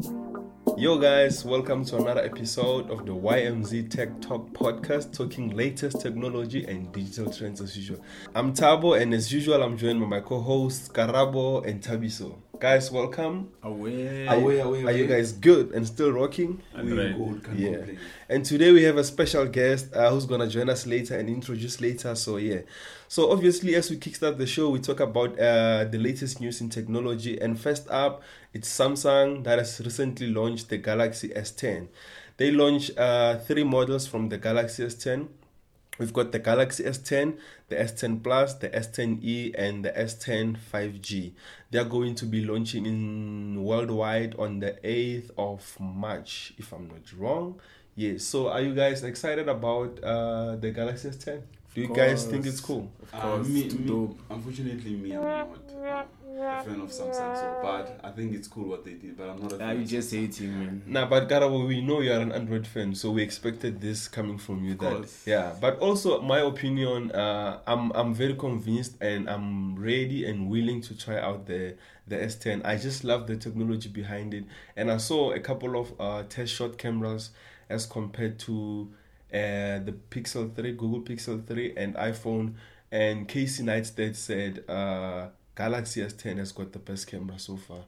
Yo, 0.00 0.96
guys, 0.96 1.44
welcome 1.44 1.84
to 1.84 1.96
another 1.96 2.20
episode 2.24 2.88
of 2.88 3.04
the 3.04 3.12
YMZ 3.12 3.90
Tech 3.90 4.20
Talk 4.20 4.48
podcast, 4.52 5.12
talking 5.12 5.50
latest 5.56 6.00
technology 6.00 6.64
and 6.66 6.92
digital 6.92 7.32
trends 7.32 7.60
as 7.60 7.76
usual. 7.76 8.00
I'm 8.32 8.54
Tabo, 8.54 9.00
and 9.00 9.12
as 9.12 9.32
usual, 9.32 9.60
I'm 9.60 9.76
joined 9.76 10.00
by 10.00 10.06
my 10.06 10.20
co 10.20 10.40
hosts, 10.40 10.88
Karabo 10.88 11.66
and 11.66 11.82
Tabiso. 11.82 12.36
Guys, 12.60 12.90
welcome. 12.90 13.50
Away. 13.62 14.26
Away, 14.26 14.58
away, 14.58 14.82
Are 14.84 14.90
you 14.92 15.06
guys 15.06 15.30
good 15.30 15.70
and 15.72 15.86
still 15.86 16.10
rocking? 16.10 16.60
And 16.74 16.90
We 16.90 16.98
right. 17.00 17.16
good, 17.16 17.44
can't 17.44 17.58
Yeah. 17.58 17.76
complain. 17.76 17.98
And 18.28 18.44
today 18.44 18.72
we 18.72 18.82
have 18.82 18.96
a 18.96 19.04
special 19.04 19.46
guest 19.46 19.94
uh, 19.94 20.10
who's 20.10 20.26
gonna 20.26 20.48
join 20.48 20.68
us 20.68 20.84
later 20.84 21.16
and 21.16 21.28
introduce 21.28 21.80
later. 21.80 22.16
So 22.16 22.36
yeah. 22.36 22.62
So 23.06 23.30
obviously, 23.30 23.76
as 23.76 23.90
we 23.90 23.96
kickstart 23.96 24.38
the 24.38 24.46
show, 24.46 24.70
we 24.70 24.80
talk 24.80 24.98
about 24.98 25.38
uh, 25.38 25.84
the 25.84 25.98
latest 25.98 26.40
news 26.40 26.60
in 26.60 26.68
technology. 26.68 27.40
And 27.40 27.58
first 27.60 27.88
up, 27.90 28.22
it's 28.52 28.68
Samsung 28.68 29.44
that 29.44 29.58
has 29.60 29.80
recently 29.84 30.26
launched 30.26 30.68
the 30.68 30.78
Galaxy 30.78 31.28
S10. 31.28 31.86
They 32.38 32.50
launched 32.50 32.98
uh, 32.98 33.38
three 33.38 33.64
models 33.64 34.06
from 34.08 34.30
the 34.30 34.38
Galaxy 34.38 34.82
S10. 34.84 35.28
We've 35.98 36.12
got 36.12 36.30
the 36.30 36.38
Galaxy 36.38 36.84
S10, 36.84 37.38
the 37.68 37.76
S10 37.76 38.22
Plus, 38.22 38.54
the 38.54 38.68
S10e, 38.68 39.54
and 39.58 39.84
the 39.84 39.90
S10 39.90 40.56
5G. 40.72 41.32
They 41.70 41.78
are 41.78 41.84
going 41.84 42.14
to 42.14 42.24
be 42.24 42.44
launching 42.44 42.86
in 42.86 43.64
worldwide 43.64 44.36
on 44.38 44.60
the 44.60 44.78
8th 44.84 45.30
of 45.36 45.76
March, 45.80 46.54
if 46.56 46.72
I'm 46.72 46.88
not 46.88 47.12
wrong. 47.16 47.60
Yes. 47.96 48.22
So, 48.22 48.48
are 48.48 48.60
you 48.60 48.74
guys 48.74 49.02
excited 49.02 49.48
about 49.48 49.98
uh, 50.04 50.54
the 50.54 50.70
Galaxy 50.70 51.08
S10? 51.08 51.42
Do 51.78 51.84
you 51.84 51.94
guys 51.94 52.24
think 52.26 52.44
it's 52.44 52.60
cool? 52.60 52.90
Of 53.00 53.14
Uh, 53.14 53.20
course. 53.20 53.48
me, 53.48 53.68
too 53.68 53.78
me, 53.78 54.16
unfortunately, 54.30 54.90
me, 54.96 55.12
I'm 55.12 55.22
not 55.22 55.48
uh, 55.48 56.02
a 56.40 56.64
fan 56.64 56.80
of 56.80 56.90
Samsung, 56.90 57.34
so 57.42 57.58
but 57.62 58.00
I 58.02 58.10
think 58.10 58.34
it's 58.34 58.48
cool 58.48 58.64
what 58.68 58.84
they 58.84 58.94
did, 58.94 59.16
but 59.16 59.28
I'm 59.30 59.40
not 59.40 59.52
a 59.52 59.58
fan. 59.58 59.68
Ah, 59.68 59.72
you 59.72 59.82
of 59.82 59.88
just 59.88 60.12
Samsung. 60.12 60.20
hating, 60.20 60.58
man. 60.58 60.82
Nah, 60.86 61.06
but 61.06 61.28
Karabo, 61.28 61.68
we 61.68 61.80
know 61.80 62.00
you're 62.00 62.20
an 62.20 62.32
Android 62.32 62.66
fan, 62.66 62.96
so 62.96 63.12
we 63.12 63.22
expected 63.22 63.80
this 63.80 64.08
coming 64.08 64.38
from 64.38 64.64
you. 64.64 64.72
Of 64.72 64.78
that 64.80 64.96
course. 64.96 65.22
yeah, 65.24 65.54
but 65.60 65.78
also 65.78 66.20
my 66.20 66.40
opinion, 66.40 67.12
uh, 67.12 67.60
I'm 67.66 67.92
I'm 67.92 68.12
very 68.12 68.34
convinced 68.34 68.96
and 69.00 69.30
I'm 69.30 69.76
ready 69.76 70.26
and 70.26 70.48
willing 70.50 70.80
to 70.82 70.98
try 70.98 71.18
out 71.20 71.46
the 71.46 71.76
the 72.08 72.16
S10. 72.16 72.62
I 72.64 72.76
just 72.76 73.04
love 73.04 73.28
the 73.28 73.36
technology 73.36 73.88
behind 73.88 74.34
it, 74.34 74.44
and 74.76 74.90
I 74.90 74.96
saw 74.96 75.30
a 75.30 75.38
couple 75.40 75.78
of 75.80 75.92
uh, 76.00 76.24
test 76.28 76.52
shot 76.54 76.76
cameras 76.76 77.30
as 77.68 77.86
compared 77.86 78.38
to 78.40 78.90
uh, 79.32 79.78
the 79.84 79.94
Pixel 80.10 80.54
3, 80.54 80.72
Google 80.72 81.00
Pixel 81.00 81.44
3, 81.46 81.74
and 81.76 81.94
iPhone. 81.96 82.54
And 82.90 83.28
Casey 83.28 83.62
Neistat 83.64 84.16
said 84.16 84.64
uh, 84.68 85.28
Galaxy 85.54 86.00
S10 86.02 86.38
has 86.38 86.52
got 86.52 86.72
the 86.72 86.78
best 86.78 87.06
camera 87.06 87.38
so 87.38 87.56
far. 87.56 87.80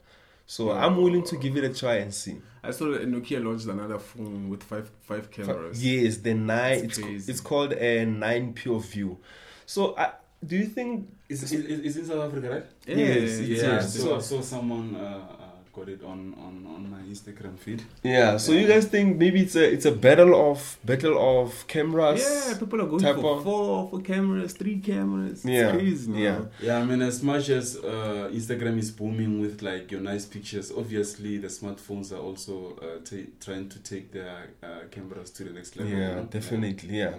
So 0.47 0.73
I'm 0.73 0.97
willing 0.97 1.23
to 1.25 1.37
give 1.37 1.57
it 1.57 1.65
a 1.65 1.73
try 1.73 1.95
and 1.97 2.13
see. 2.13 2.37
I 2.63 2.73
saw 2.73 2.91
that 2.91 3.09
Nokia 3.09 3.43
launched 3.43 3.67
another 3.67 3.99
phone 4.01 4.49
with 4.49 4.63
five 4.65 4.91
five 5.03 5.31
cameras. 5.31 5.83
Yes, 5.83 6.17
the 6.19 6.35
nine. 6.35 6.83
That's 6.83 6.83
It's, 6.83 6.99
crazy. 6.99 7.31
it's 7.33 7.41
called 7.41 7.73
a 7.73 8.05
nine 8.05 8.53
PureView. 8.53 9.17
So, 9.65 9.97
I 9.97 10.11
do 10.45 10.57
you 10.57 10.67
think? 10.67 11.09
Is, 11.29 11.45
is, 11.45 11.53
is, 11.53 11.81
is 11.81 11.97
in 11.99 12.07
South 12.07 12.29
Africa, 12.33 12.51
right? 12.51 12.67
Yeah, 12.85 12.97
Yes, 12.97 13.17
it's- 13.17 13.39
it's- 13.39 13.63
Yeah, 13.63 13.73
yes. 13.75 13.95
so 14.03 14.17
I 14.17 14.21
saw 14.21 14.41
someone 14.41 14.97
uh, 14.97 15.40
got 15.73 15.89
it 15.89 16.03
on, 16.03 16.35
on, 16.39 16.67
on 16.75 16.91
my 16.91 16.99
Instagram 17.03 17.59
feed. 17.59 17.83
Yeah. 18.03 18.37
So 18.39 18.53
you 18.53 18.67
guys 18.67 18.87
think 18.87 19.17
maybe 19.19 19.43
it's 19.43 19.55
a 19.57 19.73
it's 19.73 19.85
a 19.87 19.93
battle 19.93 20.51
of 20.51 20.79
battle 20.85 21.17
of 21.41 21.67
cameras? 21.69 22.21
Yeah, 22.23 22.59
people 22.59 22.81
are 22.83 22.87
going 22.87 23.03
for 23.03 23.11
of- 23.37 23.43
four, 23.45 23.89
four 23.91 24.01
cameras, 24.01 24.53
three 24.53 24.79
cameras. 24.81 25.33
It's 25.33 25.45
Yeah, 25.45 25.73
crazy, 25.73 26.11
man. 26.11 26.21
yeah. 26.21 26.41
Yeah, 26.61 26.79
I 26.79 26.85
mean, 26.85 27.03
as 27.03 27.23
much 27.23 27.49
as 27.51 27.77
uh, 27.77 28.31
Instagram 28.33 28.79
is 28.79 28.91
booming 28.91 29.41
with 29.41 29.63
like 29.63 29.91
your 29.93 30.01
nice 30.01 30.27
pictures, 30.27 30.73
obviously 30.77 31.39
the 31.39 31.49
smartphones 31.49 32.13
are 32.13 32.19
also 32.29 32.77
uh, 32.83 32.99
ta- 33.05 33.31
trying 33.41 33.69
to 33.69 33.79
take 33.81 34.13
their 34.13 34.51
uh, 34.63 34.81
cameras 34.91 35.31
to 35.33 35.45
the 35.45 35.51
next 35.51 35.77
level. 35.77 35.93
you 35.93 35.99
Yeah, 35.99 36.15
know? 36.17 36.25
definitely. 36.25 36.97
Yeah. 36.99 37.15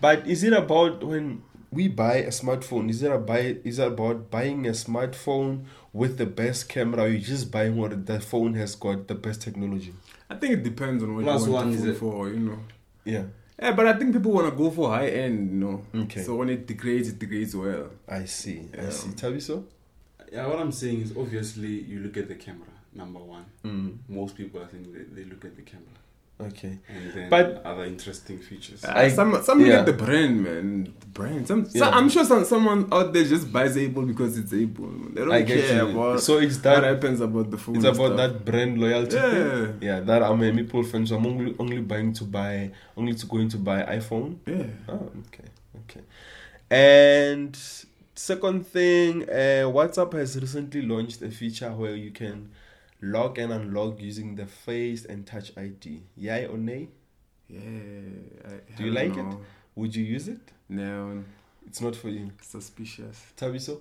But 0.00 0.26
is 0.26 0.44
it 0.44 0.52
about 0.52 1.02
when 1.02 1.42
we 1.74 1.88
buy 1.88 2.16
a 2.16 2.28
smartphone? 2.28 2.88
Is 2.90 3.02
it 3.02 3.10
a 3.12 3.18
buy? 3.18 3.56
Is 3.64 3.78
it 3.78 3.86
about 3.88 4.30
buying 4.30 4.66
a 4.66 4.70
smartphone 4.70 5.64
with 5.92 6.18
the 6.18 6.26
best 6.26 6.68
camera? 6.68 7.02
Or 7.04 7.08
you 7.08 7.18
just 7.18 7.50
buying 7.50 7.76
what 7.76 8.06
the 8.06 8.20
phone 8.20 8.54
has 8.54 8.74
got 8.76 9.08
the 9.08 9.14
best 9.14 9.42
technology? 9.42 9.92
I 10.30 10.36
think 10.36 10.52
it 10.54 10.62
depends 10.62 11.02
on 11.02 11.14
what 11.14 11.24
Plus 11.24 11.46
you 11.46 11.52
want 11.52 11.66
one 11.66 11.76
the 11.76 11.82
is 11.82 11.84
it- 11.96 11.98
for, 11.98 12.28
you 12.30 12.40
know. 12.40 12.58
Yeah. 13.04 13.24
Yeah, 13.60 13.72
but 13.72 13.86
I 13.86 13.92
think 13.92 14.12
people 14.12 14.32
want 14.32 14.50
to 14.50 14.56
go 14.56 14.70
for 14.70 14.90
high 14.90 15.08
end, 15.08 15.50
you 15.50 15.56
know. 15.56 15.84
Okay. 16.04 16.22
So 16.22 16.34
when 16.36 16.50
it 16.50 16.66
degrades, 16.66 17.08
it 17.08 17.18
degrades 17.20 17.54
well. 17.54 17.90
I 18.08 18.24
see. 18.24 18.68
I 18.76 18.82
Yeah. 18.82 18.90
see. 18.90 19.10
Tabiso. 19.10 19.64
Yeah, 20.32 20.46
what 20.48 20.58
I'm 20.58 20.72
saying 20.72 21.02
is 21.02 21.12
obviously 21.16 21.68
you 21.82 22.00
look 22.00 22.16
at 22.16 22.26
the 22.26 22.34
camera, 22.34 22.66
number 22.92 23.20
one. 23.20 23.44
Mm. 23.64 23.98
Most 24.08 24.36
people, 24.36 24.60
I 24.60 24.66
think, 24.66 24.92
they, 24.92 25.22
they 25.22 25.24
look 25.30 25.44
at 25.44 25.54
the 25.54 25.62
camera. 25.62 25.86
Okay. 26.40 26.78
And 26.88 27.12
then 27.14 27.30
But- 27.30 27.62
other 27.64 27.84
interesting 27.84 28.38
features. 28.40 28.84
I- 28.84 29.06
Uh, 29.06 29.10
some 29.10 29.42
some 29.42 29.60
yeah. 29.60 29.66
get 29.84 29.86
the 29.86 29.92
brand, 29.92 30.42
man. 30.42 30.84
The 30.98 31.06
brand. 31.06 31.46
Some, 31.46 31.62
Yeah. 31.72 31.78
some 31.84 31.94
I'm 31.94 32.08
sure 32.08 32.24
some 32.24 32.44
someone 32.44 32.88
out 32.92 33.12
there 33.12 33.22
just 33.24 33.52
buys 33.52 33.76
Apple 33.76 34.02
because 34.02 34.36
it's 34.36 34.52
Apple. 34.52 34.90
They 35.14 35.20
don't 35.20 35.30
I 35.32 35.44
care 35.44 35.84
you. 35.84 35.90
about 35.90 36.20
So 36.20 36.38
it's 36.38 36.56
what 36.56 36.62
that. 36.64 36.82
happens 36.84 37.20
about 37.20 37.50
the 37.52 37.56
phone. 37.56 37.76
It's 37.76 37.84
about 37.84 38.14
stuff. 38.14 38.16
that 38.16 38.44
brand 38.44 38.80
loyalty. 38.80 39.14
Yeah. 39.16 39.30
Thing. 39.66 39.78
Yeah. 39.80 40.00
That 40.00 40.22
I'm 40.24 40.42
a 40.42 40.52
Maple 40.52 40.82
fan, 40.82 41.06
so 41.06 41.16
I'm 41.16 41.26
only 41.26 41.54
only 41.58 41.80
buying 41.80 42.12
to 42.14 42.24
buy 42.24 42.72
only 42.96 43.14
to 43.14 43.26
going 43.26 43.48
to 43.50 43.58
buy 43.58 43.82
iPhone. 43.84 44.36
Yeah. 44.46 44.64
Oh, 44.88 45.10
okay, 45.28 45.48
okay. 45.84 46.00
And 46.70 47.56
second 48.14 48.66
thing, 48.66 49.22
uh, 49.28 49.70
WhatsApp 49.70 50.12
has 50.14 50.36
recently 50.40 50.82
launched 50.82 51.22
a 51.22 51.30
feature 51.30 51.70
where 51.70 51.94
you 51.94 52.10
can 52.10 52.48
log 53.02 53.38
and 53.38 53.52
unlog 53.52 54.00
using 54.00 54.34
the 54.34 54.46
Face 54.46 55.04
and 55.04 55.26
Touch 55.26 55.52
ID. 55.56 56.02
Yay 56.16 56.46
or 56.46 56.56
nay? 56.58 56.88
Yeah. 57.48 57.60
I, 58.46 58.76
Do 58.76 58.84
you 58.84 58.90
like 58.92 59.14
don't 59.14 59.32
it? 59.32 59.38
Would 59.76 59.94
you 59.94 60.04
use 60.04 60.28
it? 60.28 60.40
No. 60.68 61.22
It's 61.66 61.80
not 61.80 61.96
for 61.96 62.08
you. 62.08 62.30
Suspicious. 62.40 63.22
Tabiso? 63.36 63.80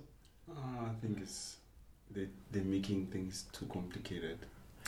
Uh, 0.50 0.54
I 0.86 0.90
think 1.02 1.20
it's 1.22 1.58
they 2.12 2.28
they're 2.52 2.64
making 2.64 3.08
things 3.08 3.46
too 3.52 3.66
complicated. 3.68 4.38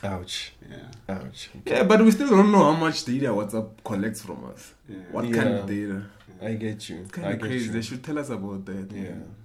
Ouch. 0.04 0.54
Yeah. 0.70 1.16
Ouch. 1.16 1.50
Yeah, 1.66 1.84
but 1.84 2.02
we 2.04 2.12
still 2.12 2.30
don't 2.30 2.52
know 2.52 2.64
how 2.66 2.74
much 2.74 3.06
data 3.06 3.28
WhatsApp 3.28 3.70
collects 3.84 4.22
from 4.22 4.44
us. 4.46 4.74
Yeah. 4.90 4.98
What 5.12 5.32
kind 5.34 5.50
of 5.56 5.66
data? 5.68 6.04
I 6.42 6.54
get 6.56 6.90
you. 6.90 6.98
It's 7.02 7.12
kind 7.12 7.28
I 7.28 7.32
of 7.32 7.40
get 7.40 7.48
crazy. 7.48 7.66
you. 7.68 7.72
They 7.72 7.82
should 7.82 8.04
tell 8.04 8.20
us 8.20 8.30
about 8.30 8.66
that. 8.66 8.92
Yeah. 8.92 9.02
man. 9.04 9.36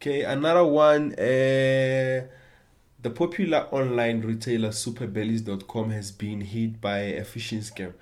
Okay, 0.00 0.22
another 0.24 0.64
one. 0.64 1.12
Uh, 1.14 2.26
the 3.00 3.10
popular 3.10 3.68
online 3.70 4.22
retailer 4.22 4.70
superbalist.com 4.70 5.90
has 5.90 6.10
been 6.10 6.40
hit 6.40 6.80
by 6.80 6.98
a 6.98 7.22
phishing 7.24 7.58
scam. 7.58 7.92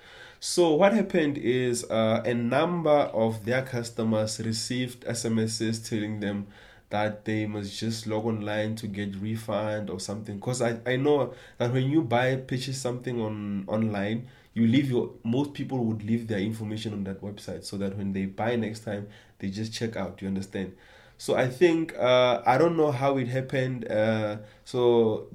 So, 0.40 0.74
what 0.74 0.92
happened 0.92 1.38
is 1.38 1.84
uh, 1.90 2.22
a 2.24 2.34
number 2.34 2.90
of 2.90 3.44
their 3.44 3.62
customers 3.62 4.40
received 4.40 5.04
SMSs 5.04 5.88
telling 5.88 6.20
them 6.20 6.46
that 6.90 7.24
they 7.24 7.46
must 7.46 7.78
just 7.78 8.06
log 8.06 8.26
online 8.26 8.76
to 8.76 8.86
get 8.86 9.16
refund 9.16 9.90
or 9.90 9.98
something. 9.98 10.36
Because 10.36 10.62
I, 10.62 10.78
I 10.86 10.96
know 10.96 11.34
that 11.58 11.72
when 11.72 11.90
you 11.90 12.02
buy, 12.02 12.36
purchase 12.36 12.80
something 12.80 13.20
on 13.20 13.64
online, 13.66 14.28
you 14.54 14.66
leave 14.66 14.90
your 14.90 15.10
most 15.24 15.52
people 15.52 15.84
would 15.84 16.04
leave 16.04 16.28
their 16.28 16.38
information 16.38 16.92
on 16.92 17.04
that 17.04 17.20
website 17.20 17.64
so 17.64 17.76
that 17.78 17.96
when 17.96 18.12
they 18.12 18.26
buy 18.26 18.56
next 18.56 18.80
time, 18.80 19.08
they 19.38 19.48
just 19.50 19.72
check 19.72 19.96
out. 19.96 20.22
You 20.22 20.28
understand? 20.28 20.74
So 21.18 21.34
I 21.34 21.48
think 21.48 21.94
uh, 21.98 22.42
I 22.44 22.58
don't 22.58 22.76
know 22.76 22.90
how 22.92 23.16
it 23.16 23.28
happened. 23.28 23.90
Uh, 23.90 24.38
so 24.64 25.28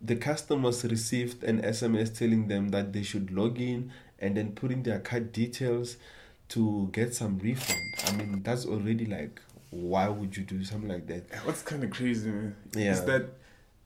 the 0.00 0.16
customers 0.16 0.84
received 0.84 1.42
an 1.44 1.62
SMS 1.62 2.16
telling 2.18 2.48
them 2.48 2.70
that 2.70 2.92
they 2.92 3.02
should 3.02 3.30
log 3.30 3.60
in 3.60 3.92
and 4.18 4.36
then 4.36 4.52
put 4.52 4.70
in 4.70 4.82
their 4.82 4.98
card 5.00 5.32
details 5.32 5.96
to 6.48 6.88
get 6.92 7.14
some 7.14 7.38
refund. 7.38 7.80
I 8.06 8.12
mean, 8.16 8.42
that's 8.42 8.66
already 8.66 9.04
like, 9.06 9.40
why 9.70 10.08
would 10.08 10.36
you 10.36 10.44
do 10.44 10.64
something 10.64 10.88
like 10.88 11.06
that? 11.08 11.24
What's 11.44 11.62
kind 11.62 11.82
of 11.84 11.90
crazy, 11.90 12.30
man? 12.30 12.56
Yeah. 12.74 12.92
Is 12.92 13.04
that 13.04 13.26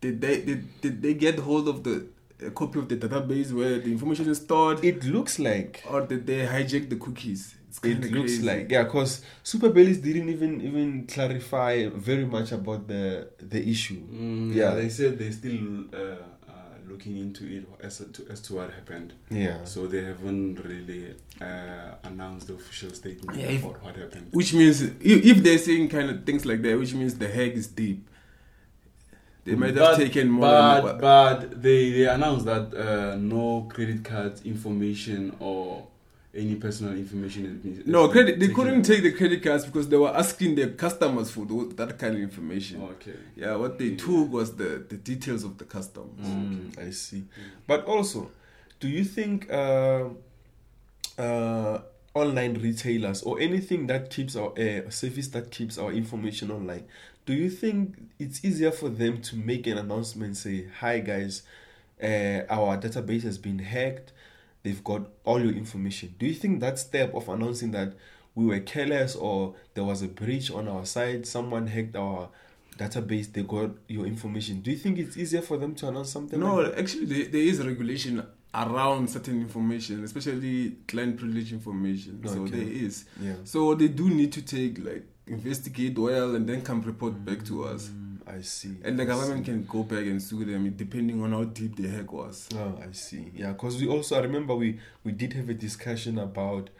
did 0.01 0.21
they 0.21 0.41
did, 0.41 0.81
did 0.81 1.03
they 1.03 1.15
get 1.15 1.39
hold 1.39 1.69
of 1.69 1.85
the 1.85 2.07
a 2.45 2.51
copy 2.51 2.79
of 2.79 2.89
the 2.89 2.97
database 2.97 3.53
where 3.53 3.79
the 3.79 3.93
information 3.93 4.29
is 4.31 4.39
stored, 4.39 4.83
It 4.83 5.05
looks 5.05 5.39
like 5.39 5.85
or 5.89 6.03
did 6.03 6.27
they 6.27 6.47
hijack 6.47 6.89
the 6.89 6.97
cookies? 6.97 7.55
It 7.85 8.01
looks 8.01 8.11
crazy. 8.39 8.43
like 8.43 8.71
yeah, 8.71 8.83
because 8.85 9.23
Superbalist 9.45 10.03
didn't 10.03 10.29
even 10.29 10.61
even 10.61 11.07
clarify 11.07 11.87
very 11.89 12.25
much 12.27 12.53
about 12.53 12.87
the 12.89 13.29
the 13.39 13.61
issue. 13.69 14.01
Mm, 14.13 14.55
Yeah. 14.55 14.75
They 14.75 14.89
said 14.89 15.19
they're 15.19 15.33
still 15.33 15.85
uh, 15.95 15.99
uh, 16.51 16.53
looking 16.89 17.17
into 17.19 17.45
it 17.47 17.65
as 17.83 17.99
to, 17.99 18.27
as 18.33 18.41
to 18.43 18.55
what 18.57 18.71
happened. 18.73 19.13
Yeah. 19.31 19.65
So 19.65 19.87
they 19.87 20.03
haven't 20.05 20.57
really 20.65 21.15
uh, 21.41 21.95
announced 22.05 22.49
the 22.49 22.55
official 22.55 22.91
statement 22.91 23.39
Yeah, 23.39 23.47
if- 23.57 23.65
what 23.65 23.97
happened. 23.97 24.29
Which 24.33 24.53
means 24.53 24.83
if, 24.83 24.93
if 25.33 25.37
they're 25.45 25.59
saying 25.59 25.89
kind 25.91 26.11
of 26.11 26.25
things 26.25 26.45
like 26.45 26.63
that, 26.63 26.79
which 26.79 26.93
means 26.95 27.15
the 27.19 27.29
hack 27.29 27.53
is 27.53 27.69
deep. 27.69 28.07
They 29.45 29.55
might 29.55 29.69
have 29.69 29.77
But- 29.77 29.97
taken 29.97 30.29
more 30.29 30.43
but, 30.83 31.01
but 31.01 31.63
they, 31.63 31.91
they 31.93 32.07
announced 32.07 32.45
that 32.45 32.75
uh, 32.75 33.17
no 33.17 33.67
credit 33.73 34.05
card 34.05 34.35
information 34.45 35.35
or 35.41 35.87
any 36.35 36.55
personal 36.57 36.93
information. 36.95 37.45
has 37.47 37.55
been- 37.57 37.83
No, 37.91 38.03
has 38.05 38.13
credit. 38.13 38.39
They 38.41 38.49
couldn't 38.49 38.79
out. 38.79 38.85
take 38.85 39.03
the 39.03 39.13
credit 39.13 39.43
cards 39.43 39.65
because 39.65 39.89
they 39.89 39.97
were 39.97 40.15
asking 40.17 40.55
their 40.55 40.69
customers 40.71 41.31
for 41.31 41.45
tho- 41.45 41.69
that 41.73 41.99
kind 41.99 42.15
of 42.15 42.21
information. 42.23 42.81
Okay. 42.83 43.15
Yeah, 43.37 43.57
what 43.57 43.79
they 43.79 43.97
took 43.97 44.31
was 44.33 44.55
the, 44.57 44.85
the 44.89 44.97
details 44.97 45.43
of 45.45 45.59
the 45.59 45.65
customers. 45.65 46.27
Mm, 46.27 46.79
I 46.79 46.91
see. 46.91 47.25
But 47.67 47.85
also, 47.87 48.31
do 48.79 48.89
you 48.89 49.03
think 49.05 49.51
uh, 49.53 50.11
uh, 51.19 51.81
online 52.15 52.55
retailers 52.61 53.23
or 53.23 53.41
anything 53.41 53.87
that 53.89 54.11
keeps 54.11 54.37
our 54.37 54.53
uh, 54.59 54.89
service 54.91 55.29
that 55.29 55.51
keeps 55.51 55.79
our 55.79 55.93
information 55.93 56.51
online, 56.51 56.85
do 57.27 57.33
you 57.35 57.51
think 57.51 57.97
it's 58.19 58.45
easier 58.45 58.71
for 58.73 58.89
them 58.89 59.21
to 59.23 59.37
make 59.37 59.67
an 59.67 59.79
announcement, 59.79 60.37
say, 60.37 60.67
"Hi 60.81 61.01
guys, 61.01 61.43
uh, 62.03 62.43
our 62.49 62.79
database 62.79 63.23
has 63.23 63.39
been 63.39 63.59
hacked. 63.59 64.13
They've 64.63 64.83
got 64.85 65.09
all 65.25 65.41
your 65.41 65.53
information." 65.53 66.15
Do 66.19 66.27
you 66.27 66.35
think 66.35 66.61
that 66.61 66.79
step 66.79 67.15
of 67.15 67.29
announcing 67.29 67.71
that 67.73 67.95
we 68.35 68.47
were 68.47 68.61
careless 68.61 69.17
or 69.17 69.55
there 69.75 69.85
was 69.85 70.03
a 70.03 70.09
breach 70.09 70.51
on 70.51 70.69
our 70.69 70.87
side, 70.87 71.27
someone 71.27 71.67
hacked 71.67 71.97
our 71.97 72.29
database, 72.81 73.33
they 73.33 73.43
got 73.43 73.71
your 73.89 74.07
information. 74.07 74.61
Do 74.61 74.71
you 74.71 74.77
think 74.77 74.99
it's 74.99 75.17
easier 75.17 75.43
for 75.43 75.59
them 75.59 75.75
to 75.77 75.89
announce 75.89 76.11
something? 76.11 76.41
No, 76.41 76.57
like 76.57 76.79
actually, 76.79 77.05
there, 77.07 77.25
there 77.27 77.43
is 77.43 77.61
a 77.61 77.65
regulation 77.65 78.25
around 78.55 79.09
certain 79.11 79.41
information, 79.41 80.03
especially 80.03 80.77
client 80.89 81.19
privilege 81.19 81.53
information. 81.53 82.21
Okay. 82.25 82.35
So 82.35 82.47
there 82.47 82.61
is. 82.63 83.05
yeah. 83.21 83.35
So 83.45 83.75
they 83.75 83.89
do 83.89 84.09
need 84.09 84.33
to 84.33 84.43
take 84.43 84.85
like 84.85 85.05
investigate 85.27 85.99
well 85.99 86.35
and 86.35 86.49
then 86.49 86.63
come 86.63 86.81
report 86.83 87.25
back 87.25 87.45
to 87.45 87.65
us. 87.65 87.89
Mm, 87.89 88.10
I 88.37 88.43
see. 88.43 88.77
And 88.85 88.99
the 88.99 89.03
I 89.03 89.07
government 89.07 89.45
see. 89.47 89.53
can 89.53 89.65
go 89.65 89.83
back 89.83 90.05
and 90.07 90.23
sue 90.23 90.45
them 90.45 90.71
depending 90.77 91.23
on 91.23 91.33
how 91.33 91.45
deep 91.45 91.77
the 91.77 91.89
hack 91.89 92.13
was. 92.13 92.49
Oh, 92.55 92.79
I 92.87 92.93
see. 92.93 93.31
Yeah, 93.35 93.53
because 93.53 93.81
we 93.81 93.89
also 93.89 94.17
I 94.17 94.21
remember 94.21 94.55
we 94.55 94.79
we 95.05 95.13
did 95.13 95.33
have 95.35 95.49
a 95.49 95.55
discussion 95.55 96.19
about 96.19 96.71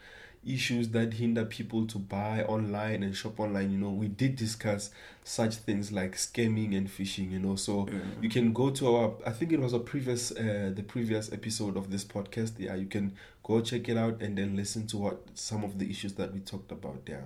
issues 0.43 0.89
that 0.89 1.13
hinder 1.13 1.45
people 1.45 1.85
to 1.85 1.99
buy 1.99 2.43
online 2.45 3.03
and 3.03 3.15
shop 3.15 3.39
online. 3.39 3.71
You 3.71 3.77
know, 3.77 3.91
we 3.91 4.07
did 4.07 4.35
discuss 4.35 4.89
such 5.23 5.55
things 5.57 5.91
like 5.91 6.13
scamming 6.15 6.75
and 6.75 6.87
phishing. 6.87 7.29
You 7.31 7.39
know, 7.39 7.55
so 7.55 7.87
Yeah. 7.91 7.99
you 8.21 8.29
can 8.29 8.51
go 8.53 8.71
to 8.71 8.95
our 8.95 9.13
i 9.25 9.31
think 9.31 9.51
it 9.51 9.59
was 9.59 9.73
a 9.73 9.79
previous 9.79 10.31
uh, 10.31 10.71
the 10.75 10.81
previous 10.83 11.31
episode 11.31 11.77
of 11.77 11.91
this 11.91 12.03
podcast 12.03 12.53
yeah 12.57 12.73
you 12.75 12.87
can 12.87 13.13
go 13.43 13.61
check 13.61 13.87
it 13.89 13.97
out 13.97 14.21
and 14.21 14.35
then 14.37 14.55
listen 14.55 14.87
to 14.87 14.97
what 14.97 15.17
some 15.35 15.63
of 15.63 15.77
the 15.77 15.87
issues 15.89 16.13
that 16.13 16.33
we 16.33 16.39
talked 16.39 16.71
about 16.71 17.05
there 17.05 17.25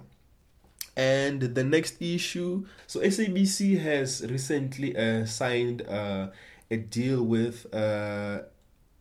and 0.95 1.41
the 1.41 1.63
next 1.63 2.01
issue 2.01 2.65
so 2.87 2.99
sabc 3.01 3.79
has 3.81 4.25
recently 4.29 4.95
uh, 4.95 5.25
signed 5.25 5.81
uh, 5.87 6.27
a 6.71 6.77
deal 6.77 7.23
with 7.23 7.73
uh, 7.73 8.39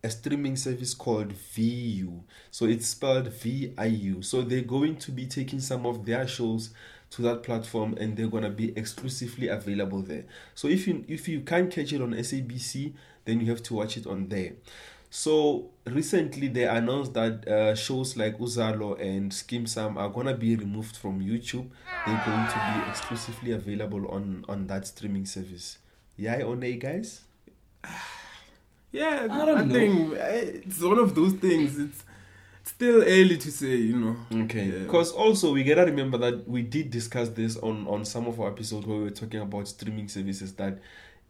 a 0.05 0.09
streaming 0.09 0.55
service 0.55 0.93
called 0.93 1.33
Viu. 1.33 2.21
So 2.51 2.65
it's 2.65 2.85
spelled 2.85 3.27
VIU. 3.29 4.21
So 4.21 4.43
they're 4.43 4.61
going 4.61 4.97
to 4.97 5.11
be 5.11 5.25
taking 5.25 5.59
some 5.59 5.87
of 5.87 6.05
their 6.05 6.27
shows 6.27 6.69
to 7.11 7.21
that 7.23 7.43
platform 7.43 7.95
and 7.99 8.15
they're 8.15 8.27
gonna 8.27 8.49
be 8.49 8.77
exclusively 8.77 9.47
available 9.47 10.01
there. 10.01 10.25
So 10.53 10.67
if 10.67 10.87
you 10.87 11.03
if 11.07 11.27
you 11.27 11.41
can't 11.41 11.71
catch 11.71 11.91
it 11.91 12.01
on 12.01 12.13
SABC, 12.13 12.93
then 13.25 13.39
you 13.39 13.47
have 13.49 13.63
to 13.63 13.73
watch 13.73 13.97
it 13.97 14.05
on 14.05 14.27
there. 14.27 14.53
So 15.17 15.69
recently 15.85 16.49
they 16.49 16.67
announced 16.67 17.13
that 17.13 17.47
uh, 17.47 17.73
shows 17.73 18.17
like 18.17 18.37
Uzalo 18.37 18.99
and 18.99 19.31
Skeem 19.31 19.63
Saam 19.63 19.95
are 19.95 20.09
gonna 20.09 20.33
be 20.35 20.57
removed 20.57 20.97
from 20.97 21.21
YouTube. 21.21 21.69
They're 22.05 22.21
going 22.25 22.47
to 22.47 22.73
be 22.83 22.89
exclusively 22.89 23.51
available 23.53 24.09
on 24.09 24.43
on 24.49 24.67
that 24.67 24.85
streaming 24.87 25.25
service. 25.25 25.77
Yeah 26.17 26.41
or 26.43 26.57
nay, 26.57 26.75
guys? 26.75 27.21
Yeah, 28.91 29.27
I 29.29 29.45
don't 29.45 29.67
know. 29.67 29.73
think 29.73 30.13
eh, 30.13 30.61
it's 30.65 30.81
one 30.81 30.99
of 30.99 31.15
those 31.15 31.33
things. 31.33 31.77
It's 31.77 32.03
still 32.63 33.01
early 33.01 33.37
to 33.37 33.51
say, 33.51 33.75
you 33.75 33.97
know. 33.97 34.15
Okay. 34.43 34.65
Yeah. 34.65 34.79
Because 34.79 35.11
also 35.13 35.53
we 35.53 35.63
gotta 35.63 35.85
remember 35.85 36.17
that 36.17 36.47
we 36.47 36.61
did 36.61 36.91
discuss 36.91 37.29
this 37.29 37.55
on 37.57 37.87
on 37.87 38.03
some 38.03 38.27
of 38.27 38.39
our 38.41 38.49
episodes 38.49 38.85
where 38.85 38.97
we 38.97 39.03
were 39.05 39.17
talking 39.21 39.39
about 39.39 39.67
streaming 39.69 40.09
services 40.09 40.53
that 40.55 40.79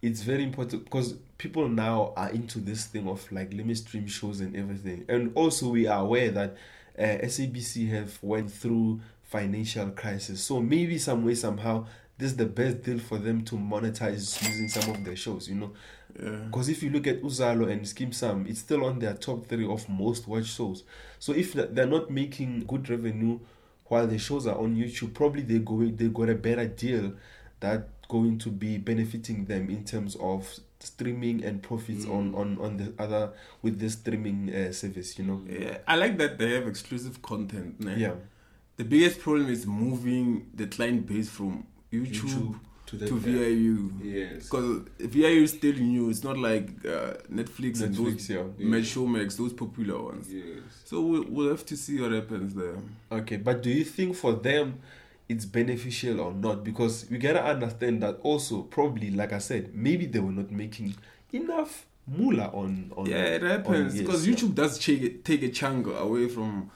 it's 0.01 0.21
very 0.21 0.43
important 0.43 0.85
because 0.85 1.15
people 1.37 1.67
now 1.67 2.13
are 2.15 2.29
into 2.29 2.59
this 2.59 2.85
thing 2.85 3.07
of 3.07 3.29
like 3.31 3.53
let 3.53 3.65
me 3.65 3.73
stream 3.73 4.07
shows 4.07 4.41
and 4.41 4.55
everything, 4.55 5.05
and 5.09 5.31
also 5.35 5.69
we 5.69 5.87
are 5.87 6.01
aware 6.01 6.31
that 6.31 6.57
uh, 6.97 7.01
SABC 7.01 7.89
have 7.89 8.17
went 8.21 8.51
through 8.51 9.01
financial 9.23 9.89
crisis, 9.89 10.41
so 10.43 10.61
maybe 10.61 10.97
some 10.97 11.25
way 11.25 11.35
somehow 11.35 11.85
this 12.17 12.31
is 12.31 12.37
the 12.37 12.45
best 12.45 12.83
deal 12.83 12.99
for 12.99 13.17
them 13.17 13.43
to 13.43 13.55
monetize 13.55 14.41
using 14.47 14.69
some 14.69 14.89
of 14.95 15.03
their 15.03 15.15
shows, 15.15 15.49
you 15.49 15.55
know. 15.55 15.73
Yeah. 16.17 16.29
Because 16.45 16.69
if 16.69 16.81
you 16.81 16.89
look 16.89 17.07
at 17.07 17.21
Uzalo 17.21 17.69
and 17.69 17.81
Skeem 17.81 18.11
Saam, 18.11 18.47
it's 18.49 18.59
still 18.59 18.85
on 18.85 18.99
their 18.99 19.15
top 19.15 19.47
three 19.47 19.67
of 19.67 19.87
most 19.89 20.27
watched 20.27 20.55
shows. 20.55 20.83
So 21.19 21.33
if 21.33 21.53
they're 21.53 21.85
not 21.85 22.09
making 22.09 22.65
good 22.67 22.89
revenue 22.89 23.39
while 23.87 24.07
the 24.07 24.17
shows 24.17 24.47
are 24.47 24.57
on 24.57 24.75
YouTube, 24.75 25.13
probably 25.13 25.41
they 25.41 25.59
go 25.59 25.83
they 25.83 26.07
got 26.07 26.29
a 26.29 26.35
better 26.35 26.67
deal 26.67 27.13
that 27.59 27.94
going 28.07 28.37
to 28.39 28.49
be 28.49 28.77
benefiting 28.77 29.45
them 29.45 29.69
in 29.69 29.83
terms 29.83 30.15
of 30.17 30.59
streaming 30.79 31.43
and 31.43 31.63
profits 31.63 32.05
on, 32.05 32.35
on 32.35 32.57
on 32.59 32.77
the 32.77 32.93
other 32.99 33.31
with 33.61 33.79
the 33.79 33.89
streaming 33.89 34.53
uh, 34.53 34.71
service. 34.71 35.17
You 35.17 35.25
know. 35.25 35.41
Yeah, 35.49 35.77
I 35.87 35.95
like 35.95 36.17
that 36.17 36.37
they 36.37 36.51
have 36.53 36.67
exclusive 36.67 37.21
content. 37.21 37.79
né? 37.79 37.97
Yeah. 37.97 38.13
The 38.77 38.83
biggest 38.83 39.19
problem 39.19 39.49
is 39.49 39.65
moving 39.65 40.47
the 40.53 40.67
client 40.67 41.07
base 41.07 41.29
from 41.29 41.65
YouTube, 41.91 42.25
YouTube 42.25 42.59
to 42.87 42.97
the 42.97 43.07
to 43.07 43.17
VIU. 43.17 43.91
Yes. 44.03 44.43
Because 44.43 44.81
VIU 44.99 45.43
is 45.43 45.51
still 45.53 45.75
new. 45.75 46.09
It's 46.09 46.23
not 46.23 46.37
like 46.37 46.69
uh, 46.85 47.15
Netflix, 47.31 47.81
and 47.81 47.95
those 47.95 48.29
yeah. 48.29 48.43
Showmax, 48.59 49.37
those 49.37 49.53
popular 49.53 50.01
ones. 50.01 50.27
Yes. 50.31 50.59
So 50.83 51.01
we'll, 51.01 51.25
we'll 51.29 51.49
have 51.49 51.65
to 51.67 51.77
see 51.77 52.01
what 52.01 52.11
happens 52.11 52.53
there. 52.53 52.77
Okay, 53.11 53.37
but 53.37 53.63
do 53.63 53.69
you 53.69 53.85
think 53.85 54.15
for 54.15 54.33
them 54.33 54.79
it's 55.27 55.45
beneficial 55.45 56.19
or 56.21 56.33
not? 56.33 56.63
Because 56.63 57.07
we 57.09 57.17
gotta 57.17 57.43
understand 57.43 58.01
that 58.03 58.19
also 58.21 58.61
probably, 58.63 59.09
like 59.11 59.33
I 59.33 59.39
said, 59.39 59.73
maybe 59.75 60.05
they 60.05 60.19
were 60.19 60.31
not 60.31 60.51
making 60.51 60.95
enough 61.33 61.85
moolah 62.07 62.49
on 62.53 62.91
on. 62.95 63.05
Yeah, 63.07 63.23
it 63.37 63.41
happens 63.41 63.95
yes, 63.95 64.01
because 64.05 64.27
yeah. 64.27 64.35
YouTube 64.35 64.53
does 64.55 64.77
take 64.79 65.01
a, 65.03 65.09
take 65.09 65.41
a 65.43 65.49
chunk 65.49 65.87
away 65.87 66.27
from 66.29 66.69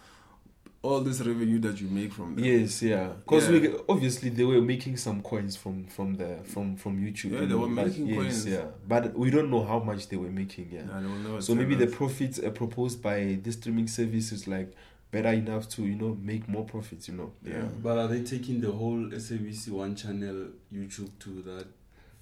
all 0.82 1.02
this 1.02 1.20
revenue 1.20 1.60
that 1.60 1.80
you 1.82 1.88
make 1.90 2.14
from 2.14 2.36
them. 2.36 2.44
Yes, 2.46 2.82
yeah, 2.82 3.10
because 3.20 3.50
Yeah. 3.50 3.60
we 3.60 3.76
obviously 3.90 4.30
they 4.30 4.46
were 4.46 4.62
making 4.62 4.96
some 4.98 5.22
coins 5.22 5.56
from 5.58 5.84
from 5.86 6.16
the 6.16 6.38
from 6.46 6.76
from 6.78 6.98
YouTube. 7.06 7.32
Yeah, 7.34 7.46
they 7.46 7.54
were 7.54 7.68
but 7.68 7.88
making 7.88 8.08
yes, 8.08 8.18
coins. 8.18 8.46
yeah, 8.48 8.64
but 8.88 9.14
we 9.18 9.30
don't 9.30 9.52
know 9.52 9.64
how 9.66 9.80
much 9.80 10.08
they 10.08 10.16
were 10.18 10.32
making. 10.32 10.70
Yeah, 10.72 10.86
Nah, 10.86 11.02
they 11.02 11.08
will 11.08 11.16
never 11.18 11.42
so 11.42 11.54
maybe 11.54 11.76
the 11.76 11.88
us. 11.88 11.94
profits 11.96 12.40
uh, 12.40 12.50
proposed 12.50 13.02
by 13.04 13.38
the 13.44 13.52
streaming 13.52 13.88
service 13.88 14.32
is 14.32 14.48
like 14.48 14.72
better 15.12 15.30
enough 15.30 15.68
to 15.70 15.84
you 15.84 15.96
know 15.96 16.18
make 16.22 16.48
more 16.48 16.66
profits. 16.66 17.08
You 17.08 17.16
know. 17.16 17.32
Yeah. 17.44 17.68
But 17.82 17.98
are 17.98 18.08
they 18.08 18.24
taking 18.24 18.62
the 18.62 18.72
whole 18.72 19.10
SABC 19.10 19.70
one 19.70 19.96
channel 19.96 20.48
YouTube 20.74 21.12
to 21.20 21.42
that? 21.44 21.68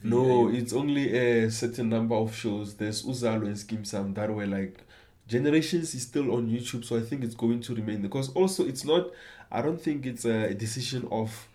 No, 0.04 0.50
it's 0.50 0.74
only 0.74 1.12
a 1.18 1.50
certain 1.50 1.89
number 1.89 2.16
of 2.16 2.36
shows. 2.36 2.75
There's 2.75 3.04
Uzalo 3.04 3.48
and 3.48 3.56
Skeem 3.56 3.81
Saam 3.81 4.13
that 4.13 4.32
were 4.32 4.46
like 4.46 4.84
Generations 5.27 5.94
is 5.94 6.03
still 6.03 6.34
on 6.34 6.50
YouTube, 6.50 6.86
so 6.86 6.96
I 6.96 7.01
think 7.01 7.24
it's 7.24 7.36
going 7.36 7.60
to 7.62 7.75
remain 7.75 8.01
because 8.01 8.29
also 8.29 8.65
it's 8.65 8.86
not. 8.86 9.08
I 9.51 9.62
don't 9.62 9.82
think 9.82 10.06
it's 10.06 10.24
a 10.24 10.53
decision 10.53 11.08
of 11.12 11.48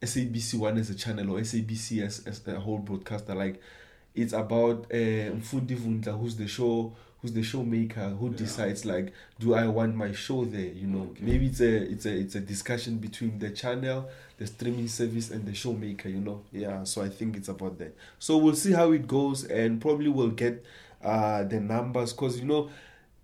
SABC 0.00 0.54
One 0.58 0.78
as 0.78 0.90
a 0.90 0.94
channel 0.94 1.36
or 1.36 1.40
SABC 1.40 2.04
as, 2.04 2.24
as 2.26 2.46
a 2.46 2.60
whole 2.60 2.78
broadcaster. 2.78 3.34
Like 3.34 3.60
it's 4.14 4.32
about 4.32 4.86
uh, 4.92 5.34
Mfundi 5.34 5.76
Vundla, 5.76 6.18
who's 6.20 6.36
the 6.36 6.46
show, 6.46 6.94
who's 7.26 7.32
the 7.34 7.40
showmaker, 7.42 8.16
who 8.18 8.30
Yeah. 8.30 8.36
decides 8.36 8.84
like, 8.84 9.12
do 9.38 9.54
I 9.54 9.66
want 9.66 9.94
my 9.96 10.12
show 10.12 10.44
there? 10.44 10.60
You 10.72 10.86
know, 10.86 11.02
Okay. 11.10 11.24
maybe 11.24 11.46
it's 11.46 11.60
a 11.60 11.76
it's 11.90 12.06
a 12.06 12.16
it's 12.16 12.34
a 12.34 12.40
discussion 12.40 12.98
between 12.98 13.38
the 13.38 13.50
channel, 13.50 14.08
the 14.38 14.46
streaming 14.46 14.88
service, 14.88 15.30
and 15.30 15.44
the 15.46 15.52
showmaker. 15.52 16.06
You 16.06 16.20
know, 16.20 16.42
yeah. 16.52 16.84
So 16.84 17.02
I 17.02 17.08
think 17.08 17.36
it's 17.36 17.48
about 17.48 17.78
that. 17.78 17.94
So 18.18 18.36
we'll 18.38 18.54
see 18.54 18.72
how 18.72 18.92
it 18.92 19.06
goes, 19.08 19.44
and 19.44 19.80
probably 19.80 20.08
we'll 20.08 20.30
get 20.30 20.64
uh 21.02 21.44
the 21.44 21.60
numbers 21.60 22.12
because 22.12 22.38
you 22.40 22.46
know 22.46 22.70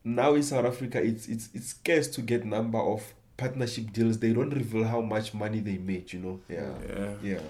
now 0.04 0.34
in 0.34 0.42
South 0.42 0.66
Africa 0.66 1.02
it's 1.02 1.28
it's 1.28 1.48
it's 1.54 1.68
scarce 1.68 2.08
to 2.08 2.22
get 2.22 2.44
number 2.44 2.78
of 2.78 3.14
partnership 3.36 3.92
deals. 3.92 4.18
They 4.18 4.32
don't 4.32 4.50
reveal 4.50 4.84
how 4.84 5.00
much 5.00 5.32
money 5.34 5.60
they 5.60 5.78
made. 5.78 6.12
You 6.12 6.20
know, 6.20 6.40
yeah, 6.48 6.72
Yeah. 6.88 7.14
yeah. 7.22 7.40